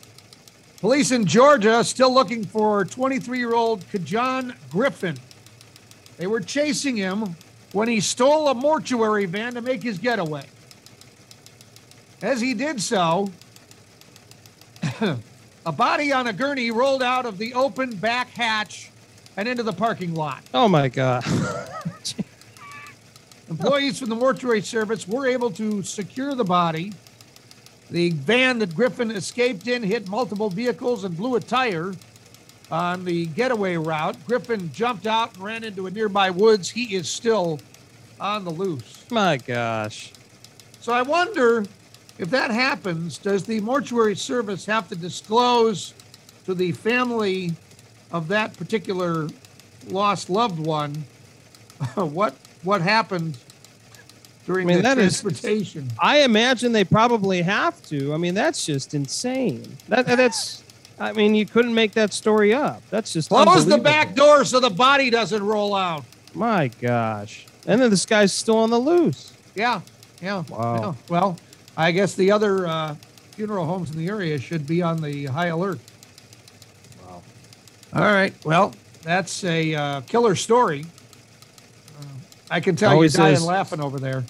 Police 0.82 1.12
in 1.12 1.26
Georgia 1.26 1.84
still 1.84 2.14
looking 2.14 2.46
for 2.46 2.84
23 2.86 3.38
year 3.38 3.54
old 3.54 3.86
Kajan 3.92 4.56
Griffin. 4.70 5.18
They 6.18 6.28
were 6.28 6.42
chasing 6.42 6.98
him 6.98 7.36
when 7.72 7.88
he 7.88 8.02
stole 8.02 8.50
a 8.50 8.54
mortuary 8.54 9.26
van 9.26 9.54
to 9.54 9.62
make 9.62 9.84
his 9.84 9.98
getaway. 10.00 10.46
As 12.22 12.42
he 12.42 12.54
did 12.54 12.82
so, 12.82 13.30
a 15.66 15.72
body 15.72 16.12
on 16.12 16.28
a 16.28 16.34
gurney 16.34 16.72
rolled 16.72 17.04
out 17.04 17.26
of 17.26 17.38
the 17.38 17.54
open 17.54 17.96
back 17.96 18.30
hatch 18.30 18.92
and 19.38 19.48
into 19.48 19.64
the 19.64 19.74
parking 19.74 20.14
lot. 20.14 20.44
Oh 20.54 20.68
my 20.68 20.88
God. 20.90 21.24
Employees 23.50 24.00
from 24.00 24.10
the 24.10 24.16
mortuary 24.16 24.62
service 24.62 25.08
were 25.08 25.26
able 25.26 25.50
to 25.52 25.82
secure 25.82 26.36
the 26.36 26.44
body. 26.44 26.94
The 27.90 28.12
van 28.12 28.60
that 28.60 28.76
Griffin 28.76 29.10
escaped 29.10 29.68
in 29.68 29.82
hit 29.82 30.08
multiple 30.08 30.50
vehicles 30.50 31.04
and 31.04 31.18
blew 31.18 31.36
a 31.36 31.40
tire 31.40 31.94
on 32.70 33.06
the 33.06 33.26
getaway 33.28 33.78
route. 33.78 34.16
Griffin 34.28 34.72
jumped 34.72 35.08
out 35.08 35.34
and 35.34 35.44
ran 35.44 35.64
into 35.64 35.88
a 35.88 35.92
nearby 35.92 36.30
woods. 36.30 36.70
He 36.70 36.96
is 36.96 37.10
still 37.10 37.60
on 38.20 38.44
the 38.44 38.52
loose. 38.52 39.06
my 39.10 39.38
gosh. 39.38 40.12
So 40.82 40.94
I 40.94 41.02
wonder 41.02 41.66
if 42.20 42.30
that 42.30 42.52
happens, 42.52 43.18
does 43.18 43.46
the 43.46 43.60
mortuary 43.62 44.16
service 44.16 44.66
have 44.68 44.88
to 44.90 44.96
disclose 44.96 45.94
to 46.46 46.54
the 46.54 46.72
family 46.74 47.54
of 48.12 48.28
that 48.28 48.56
particular 48.58 49.28
lost 49.88 50.30
loved 50.30 50.60
one 50.60 50.94
what 51.96 52.36
what 52.64 52.82
happened 52.82 53.38
during 54.46 54.68
I 54.68 54.68
mean, 54.68 54.78
the 54.78 54.84
that 54.84 54.98
is- 54.98 55.22
transportation? 55.22 55.90
I 56.00 56.20
imagine 56.24 56.74
they 56.74 56.84
probably 56.84 57.42
have 57.42 57.82
to. 57.84 58.14
I 58.14 58.18
mean, 58.18 58.34
that's 58.34 58.66
just 58.66 58.94
insane. 58.94 59.78
That 59.88 60.06
that's. 60.06 60.64
I 61.00 61.14
mean, 61.14 61.34
you 61.34 61.46
couldn't 61.46 61.74
make 61.74 61.94
that 61.94 62.12
story 62.12 62.54
up. 62.54 62.82
That's 62.90 63.14
just 63.14 63.30
Close 63.30 63.66
the 63.66 63.78
back 63.78 64.16
door 64.16 64.44
so 64.44 64.60
the 64.60 64.70
body 64.70 65.10
doesn't 65.10 65.42
roll 65.42 65.74
out. 65.74 66.04
My 66.34 66.68
gosh. 66.68 67.46
And 67.66 67.82
then 67.82 67.90
this 67.90 68.06
guy's 68.06 68.34
still 68.34 68.58
on 68.58 68.70
the 68.70 68.80
loose. 68.80 69.32
Yeah, 69.56 69.80
yeah. 70.22 70.44
Wow. 70.50 70.76
yeah. 70.82 70.94
Well, 71.08 71.38
I 71.80 71.92
guess 71.92 72.14
the 72.14 72.34
other 72.34 72.68
uh, 72.68 72.96
funeral 73.32 73.66
homes 73.66 73.90
in 73.90 73.98
the 73.98 74.10
area 74.10 74.38
should 74.38 74.68
be 74.68 74.82
on 74.82 75.02
the 75.02 75.28
high 75.28 75.48
alert. 75.48 75.80
Wow. 77.02 77.22
All 77.94 78.02
right. 78.02 78.34
Well, 78.44 78.74
that's 79.02 79.46
a 79.46 79.74
uh, 79.74 80.02
killer 80.02 80.36
story. 80.36 80.84
Uh, 81.98 82.04
I 82.52 82.60
can 82.60 82.76
tell 82.76 82.92
Always 82.92 83.16
you're 83.16 83.26
dying 83.26 83.36
is. 83.36 83.46
laughing 83.46 83.80
over 83.80 83.98
there. 83.98 84.26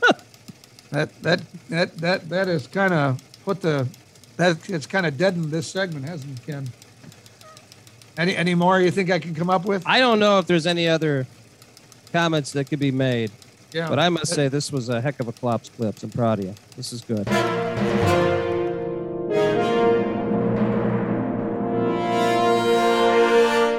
that 0.90 1.22
that 1.22 1.42
that 1.68 1.98
that 1.98 2.28
that 2.30 2.48
is 2.48 2.66
kind 2.66 2.94
of 2.94 3.20
put 3.44 3.60
the 3.60 3.86
that 4.38 4.70
it's 4.70 4.86
kind 4.86 5.04
of 5.04 5.18
deadened 5.18 5.50
this 5.50 5.70
segment, 5.70 6.06
hasn't 6.06 6.38
it, 6.38 6.46
Ken? 6.46 6.70
Any 8.16 8.34
any 8.34 8.54
more 8.54 8.80
you 8.80 8.90
think 8.90 9.10
I 9.10 9.18
can 9.18 9.34
come 9.34 9.50
up 9.50 9.66
with? 9.66 9.82
I 9.84 9.98
don't 9.98 10.18
know 10.18 10.38
if 10.38 10.46
there's 10.46 10.66
any 10.66 10.88
other 10.88 11.26
comments 12.10 12.52
that 12.52 12.70
could 12.70 12.78
be 12.80 12.90
made, 12.90 13.30
Yeah. 13.72 13.88
but 13.88 13.98
I 13.98 14.08
must 14.08 14.34
say 14.34 14.48
this 14.48 14.72
was 14.72 14.88
a 14.88 15.00
heck 15.00 15.20
of 15.20 15.28
a 15.28 15.32
Klopp's 15.32 15.68
Clips. 15.68 16.02
I'm 16.02 16.10
proud 16.10 16.40
of 16.40 16.44
you. 16.46 16.54
This 16.76 16.92
is 16.92 17.02
good. 17.02 17.28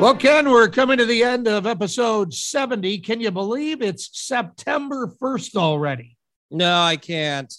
Well, 0.02 0.16
Ken, 0.16 0.50
we're 0.50 0.68
coming 0.68 0.98
to 0.98 1.06
the 1.06 1.24
end 1.24 1.48
of 1.48 1.68
episode 1.68 2.34
70. 2.34 2.98
Can 3.00 3.22
you 3.22 3.30
believe 3.30 3.84
it's 3.84 4.10
September 4.14 5.08
1st 5.22 5.56
already? 5.56 6.18
No, 6.50 6.82
I 6.82 6.98
can't. 6.98 7.54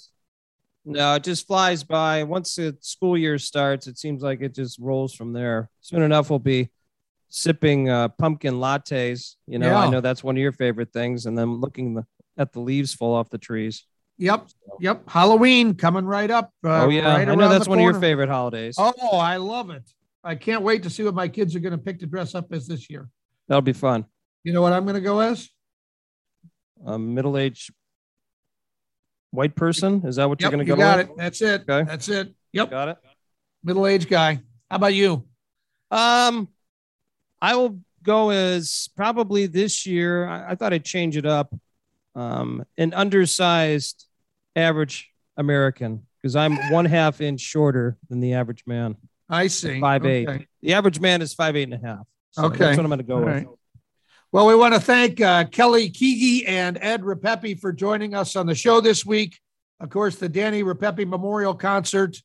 No, 0.85 1.15
it 1.15 1.23
just 1.23 1.47
flies 1.47 1.85
by. 1.85 2.25
Once 2.25 2.57
the 2.57 2.77
school 2.81 3.17
year 3.17 3.39
starts, 3.39 3.87
it 3.87 3.97
seems 3.97 4.23
like 4.23 4.41
it 4.41 4.57
just 4.57 4.81
rolls 4.81 5.15
from 5.15 5.33
there. 5.33 5.71
Soon 5.83 6.03
enough, 6.03 6.31
we'll 6.31 6.41
be 6.41 6.71
sipping 7.29 7.89
uh, 7.89 8.09
pumpkin 8.09 8.55
lattes. 8.55 9.37
You 9.47 9.61
know, 9.61 9.75
I 9.75 9.89
know 9.89 10.01
that's 10.01 10.25
one 10.25 10.37
of 10.37 10.41
your 10.43 10.51
favorite 10.51 10.93
things, 10.93 11.27
and 11.27 11.39
then 11.39 11.61
looking 11.61 11.95
the, 11.95 12.05
at 12.37 12.53
the 12.53 12.61
leaves 12.61 12.95
fall 12.95 13.15
off 13.15 13.31
the 13.31 13.39
trees. 13.39 13.87
Yep. 14.19 14.49
Yep. 14.81 15.09
Halloween 15.09 15.75
coming 15.75 16.05
right 16.05 16.31
up. 16.31 16.51
Uh, 16.65 16.85
oh 16.85 16.89
yeah, 16.89 17.13
right 17.13 17.29
I 17.29 17.35
know 17.35 17.49
that's 17.49 17.67
one 17.67 17.79
of 17.79 17.85
your 17.85 18.01
favorite 18.01 18.29
holidays. 18.29 18.77
Oh, 18.79 19.19
I 19.19 19.37
love 19.39 19.71
it. 19.71 19.83
I 20.23 20.35
can't 20.37 20.63
wait 20.63 20.85
to 20.85 20.91
see 20.91 21.03
what 21.03 21.15
my 21.15 21.29
kids 21.29 21.57
are 21.57 21.61
going 21.61 21.73
to 21.73 21.79
pick 21.79 21.99
to 22.01 22.07
dress 22.07 22.35
up 22.35 22.53
as 22.53 22.67
this 22.67 22.89
year. 22.89 23.09
That'll 23.49 23.63
be 23.63 23.73
fun. 23.73 24.05
You 24.45 24.53
know 24.53 24.63
what 24.63 24.73
I'm 24.73 24.85
going 24.85 24.95
to 24.95 25.01
go 25.01 25.21
as? 25.21 25.49
A 26.87 26.99
middle-aged 26.99 27.73
white 29.31 29.57
person. 29.57 30.03
Is 30.07 30.17
that 30.17 30.29
what 30.29 30.41
Yep, 30.41 30.53
you're 30.53 30.57
going 30.59 30.67
to 30.67 30.71
you 30.73 30.77
go? 30.77 30.81
got 30.83 30.99
with? 30.99 31.09
it. 31.09 31.17
That's 31.17 31.43
it. 31.43 31.63
Okay. 31.69 31.89
That's 31.89 32.09
it. 32.09 32.35
Yep. 32.53 32.71
Got 32.71 32.89
it. 32.91 32.97
Middle-aged 33.65 34.09
guy. 34.09 34.41
How 34.71 34.77
about 34.77 34.95
you? 34.95 35.27
Um, 35.91 36.49
I 37.41 37.57
will 37.57 37.81
go 38.03 38.31
as 38.31 38.89
probably 38.97 39.47
this 39.47 39.87
year. 39.87 40.27
I, 40.27 40.53
I 40.53 40.55
thought 40.55 40.73
I'd 40.73 40.85
change 40.85 41.17
it 41.17 41.27
up. 41.27 41.53
Um, 42.15 42.65
an 42.77 42.93
undersized 42.95 44.07
average 44.55 45.11
American 45.37 46.07
because 46.21 46.37
I'm 46.37 46.57
one 46.71 46.85
half 46.85 47.21
inch 47.21 47.41
shorter 47.41 47.97
than 48.11 48.21
the 48.21 48.35
average 48.35 48.65
man. 48.67 48.97
I 49.29 49.47
see. 49.47 49.81
Five 49.81 50.05
eight. 50.05 50.29
The 50.61 50.75
average 50.75 51.01
man 51.01 51.23
is 51.23 51.33
five 51.35 51.57
eight 51.57 51.71
and 51.71 51.75
a 51.75 51.87
half. 51.87 52.07
So 52.33 52.45
Okay. 52.45 52.59
that's 52.59 52.77
what 52.77 52.85
I'm 52.85 52.91
going 52.91 52.99
to 52.99 53.05
go 53.05 53.15
All 53.15 53.21
with. 53.25 53.29
right. 53.35 53.47
Well, 54.31 54.47
we 54.47 54.55
want 54.55 54.73
to 54.75 54.81
thank 54.81 55.21
uh, 55.21 55.45
Kelly 55.45 55.91
Keagy 55.91 56.49
and 56.49 56.79
Ed 56.81 57.03
Repepi 57.03 57.59
for 57.61 57.73
joining 57.73 58.15
us 58.15 58.37
on 58.37 58.47
the 58.47 58.55
show 58.55 58.81
this 58.81 59.05
week. 59.05 59.39
Of 59.81 59.91
course, 59.91 60.17
the 60.17 60.29
Danny 60.29 60.63
Repepi 60.63 61.07
Memorial 61.07 61.55
Concert 61.55 62.17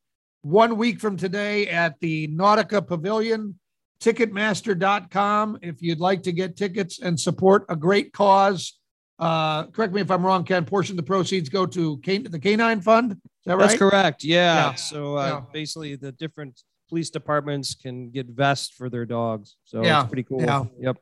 one 0.41 0.77
week 0.77 1.01
from 1.01 1.17
today 1.17 1.67
at 1.67 1.99
the 1.99 2.27
Nautica 2.29 2.85
Pavilion, 2.85 3.59
Ticketmaster.com. 3.99 5.59
If 5.61 5.81
you'd 5.81 5.99
like 5.99 6.23
to 6.23 6.31
get 6.31 6.55
tickets 6.55 6.99
and 6.99 7.19
support 7.19 7.65
a 7.69 7.75
great 7.75 8.13
cause, 8.13 8.77
uh, 9.19 9.65
correct 9.67 9.93
me 9.93 10.01
if 10.01 10.11
I'm 10.11 10.25
wrong, 10.25 10.43
Ken. 10.43 10.65
Portion 10.65 10.93
of 10.93 10.97
the 10.97 11.03
proceeds 11.03 11.49
go 11.49 11.65
to 11.65 11.97
Can- 11.97 12.23
the 12.23 12.39
Canine 12.39 12.81
Fund. 12.81 13.13
Is 13.13 13.17
that 13.45 13.57
right? 13.57 13.67
That's 13.67 13.79
correct. 13.79 14.23
Yeah. 14.23 14.69
Yeah. 14.69 14.73
So 14.75 15.17
uh, 15.17 15.27
Yeah. 15.27 15.41
basically, 15.53 15.95
the 15.95 16.11
different 16.11 16.61
police 16.89 17.09
departments 17.09 17.75
can 17.75 18.09
get 18.11 18.27
vests 18.27 18.69
for 18.75 18.89
their 18.89 19.05
dogs. 19.05 19.55
So 19.65 19.83
Yeah. 19.83 20.01
it's 20.01 20.07
pretty 20.09 20.23
cool. 20.23 20.41
Yeah. 20.41 20.65
Yep. 20.79 20.97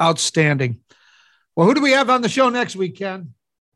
Outstanding. 0.00 0.80
Well, 1.56 1.66
who 1.66 1.74
do 1.74 1.82
we 1.82 1.92
have 1.92 2.08
on 2.10 2.22
the 2.22 2.28
show 2.28 2.48
next 2.48 2.76
week, 2.76 2.96
Ken? 2.96 3.34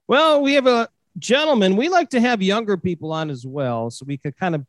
Well, 0.09 0.41
we 0.41 0.55
have 0.55 0.67
a 0.67 0.89
gentleman. 1.19 1.77
We 1.77 1.89
like 1.89 2.11
to 2.11 2.21
have 2.21 2.43
younger 2.43 2.77
people 2.77 3.13
on 3.13 3.31
as 3.31 3.45
well, 3.47 3.91
so 3.91 4.05
we 4.07 4.17
could 4.17 4.37
kind 4.37 4.55
of 4.55 4.65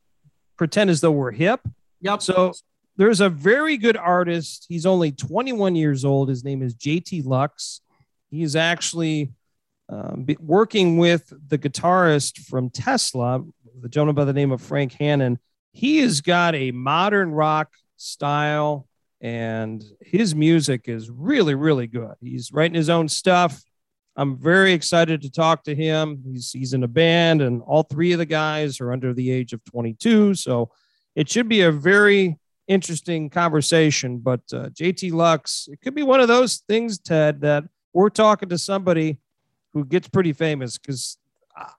pretend 0.58 0.90
as 0.90 1.02
though 1.02 1.12
we're 1.12 1.32
hip. 1.32 1.62
Yep. 2.02 2.22
So 2.22 2.54
there's 2.98 3.22
a 3.22 3.30
very 3.30 3.78
good 3.78 3.96
artist. 3.98 4.66
He's 4.68 4.86
only 4.86 5.12
21 5.12 5.76
years 5.76 6.04
old. 6.04 6.30
His 6.30 6.44
name 6.44 6.62
is 6.62 6.74
JT 6.76 7.24
Lux. 7.26 7.82
He's 8.30 8.56
actually 8.56 9.32
um, 9.90 10.26
working 10.40 10.98
with 10.98 11.32
the 11.48 11.58
guitarist 11.58 12.40
from 12.46 12.70
Tesla, 12.70 13.44
the 13.80 13.90
gentleman 13.90 14.16
by 14.16 14.26
the 14.26 14.34
name 14.34 14.52
of 14.52 14.62
Frank 14.62 14.94
Hannon. 14.94 15.40
He 15.72 16.00
has 16.00 16.22
got 16.22 16.56
a 16.56 16.72
modern 16.72 17.32
rock 17.32 17.74
style, 17.96 18.88
and 19.22 19.84
his 20.02 20.36
music 20.36 20.88
is 20.88 21.10
really, 21.10 21.56
really 21.56 21.88
good. 21.88 22.16
He's 22.22 22.52
writing 22.52 22.76
his 22.76 22.90
own 22.90 23.08
stuff. 23.08 23.64
I'm 24.16 24.38
very 24.38 24.74
excited 24.74 25.22
to 25.22 25.32
talk 25.32 25.64
to 25.66 25.76
him. 25.76 26.24
He's 26.26 26.52
he's 26.52 26.74
in 26.74 26.84
a 26.84 26.88
band, 26.88 27.42
and 27.42 27.62
all 27.62 27.84
three 27.84 28.12
of 28.12 28.18
the 28.18 28.26
guys 28.26 28.82
are 28.82 28.92
under 28.92 29.14
the 29.14 29.32
age 29.32 29.54
of 29.54 29.64
22, 29.66 30.34
so 30.34 30.72
it 31.16 31.30
should 31.30 31.48
be 31.48 31.62
a 31.62 31.72
very 31.72 32.38
interesting 32.68 33.30
conversation. 33.30 34.18
But 34.18 34.42
uh, 34.52 34.70
JT 34.70 35.14
Lux, 35.14 35.70
it 35.72 35.82
could 35.82 35.96
be 35.96 36.04
one 36.04 36.20
of 36.20 36.28
those 36.28 36.64
things, 36.68 37.00
Ted, 37.00 37.42
that 37.42 37.64
we're 37.98 38.10
talking 38.10 38.50
to 38.50 38.58
somebody 38.60 39.18
who 39.74 39.84
gets 39.84 40.08
pretty 40.08 40.32
famous. 40.32 40.78
Because 40.78 41.18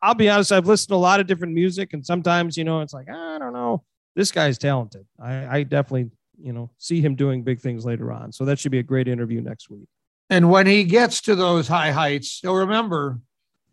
I'll 0.02 0.14
be 0.14 0.28
honest, 0.28 0.50
I've 0.50 0.66
listened 0.66 0.88
to 0.88 0.94
a 0.94 0.96
lot 0.96 1.20
of 1.20 1.28
different 1.28 1.54
music, 1.54 1.92
and 1.92 2.04
sometimes 2.04 2.56
you 2.56 2.64
know 2.64 2.80
it's 2.80 2.92
like 2.92 3.06
ah, 3.10 3.36
I 3.36 3.38
don't 3.38 3.52
know, 3.52 3.84
this 4.16 4.32
guy's 4.32 4.58
talented. 4.58 5.06
I, 5.20 5.58
I 5.58 5.62
definitely 5.62 6.10
you 6.42 6.52
know 6.52 6.70
see 6.76 7.00
him 7.00 7.14
doing 7.14 7.44
big 7.44 7.60
things 7.60 7.84
later 7.84 8.12
on. 8.12 8.32
So 8.32 8.44
that 8.46 8.58
should 8.58 8.72
be 8.72 8.80
a 8.80 8.82
great 8.82 9.06
interview 9.06 9.40
next 9.40 9.70
week. 9.70 9.88
And 10.28 10.50
when 10.50 10.66
he 10.66 10.84
gets 10.84 11.22
to 11.22 11.34
those 11.36 11.68
high 11.68 11.92
heights, 11.92 12.40
he'll 12.42 12.54
remember 12.54 13.20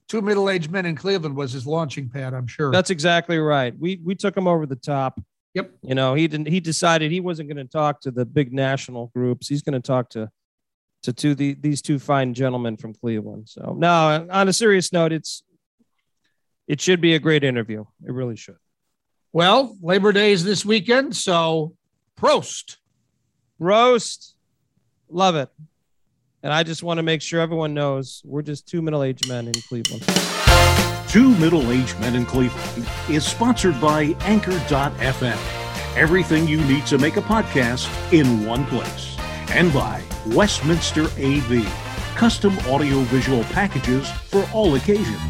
two 0.07 0.21
middle-aged 0.21 0.71
men 0.71 0.85
in 0.85 0.95
Cleveland 0.95 1.35
was 1.35 1.51
his 1.51 1.65
launching 1.65 2.09
pad, 2.09 2.33
I'm 2.33 2.47
sure. 2.47 2.71
That's 2.71 2.91
exactly 2.91 3.39
right. 3.39 3.73
We 3.77 3.99
we 4.03 4.13
took 4.13 4.37
him 4.37 4.47
over 4.47 4.67
the 4.67 4.75
top. 4.75 5.19
Yep. 5.55 5.71
You 5.81 5.95
know, 5.95 6.13
he 6.13 6.27
didn't. 6.27 6.47
He 6.47 6.59
decided 6.59 7.11
he 7.11 7.21
wasn't 7.21 7.49
going 7.49 7.65
to 7.65 7.71
talk 7.71 8.01
to 8.01 8.11
the 8.11 8.25
big 8.25 8.53
national 8.53 9.07
groups. 9.15 9.47
He's 9.47 9.63
going 9.63 9.73
to 9.73 9.79
talk 9.79 10.09
to 10.11 10.29
to 11.05 11.13
two 11.13 11.33
the, 11.35 11.55
these 11.55 11.81
two 11.81 11.97
fine 11.97 12.33
gentlemen 12.33 12.77
from 12.77 12.93
Cleveland. 12.93 13.49
So 13.49 13.75
no, 13.77 14.27
on 14.29 14.47
a 14.47 14.53
serious 14.53 14.93
note, 14.93 15.11
it's 15.11 15.43
it 16.67 16.81
should 16.81 17.01
be 17.01 17.15
a 17.15 17.19
great 17.19 17.43
interview. 17.43 17.85
It 18.05 18.11
really 18.11 18.35
should. 18.35 18.57
well, 19.33 19.75
Labor 19.81 20.11
Day 20.11 20.31
is 20.31 20.43
this 20.43 20.65
weekend, 20.65 21.15
so 21.15 21.73
Prost. 22.19 22.77
Roast, 23.57 24.35
love 25.09 25.35
it. 25.35 25.49
And 26.43 26.53
I 26.53 26.63
just 26.63 26.83
want 26.83 26.97
to 26.97 27.03
make 27.03 27.21
sure 27.21 27.39
everyone 27.41 27.73
knows 27.73 28.21
we're 28.25 28.41
just 28.41 28.67
two 28.67 28.81
middle-aged 28.81 29.27
men 29.27 29.47
in 29.47 29.53
Cleveland. 29.67 30.03
Two 31.15 31.33
Middle 31.37 31.71
Aged 31.71 31.97
Men 32.01 32.13
in 32.15 32.25
Cleveland 32.25 32.85
is 33.09 33.25
sponsored 33.25 33.79
by 33.79 34.15
Anchor.fm. 34.21 35.37
Everything 35.95 36.45
you 36.45 36.59
need 36.65 36.85
to 36.87 36.97
make 36.97 37.15
a 37.15 37.21
podcast 37.21 37.87
in 38.11 38.45
one 38.45 38.65
place 38.65 39.14
and 39.51 39.73
by 39.73 40.01
Westminster 40.27 41.05
AV, 41.17 41.65
custom 42.15 42.57
audio-visual 42.67 43.43
packages 43.45 44.09
for 44.09 44.47
all 44.53 44.75
occasions. 44.75 45.21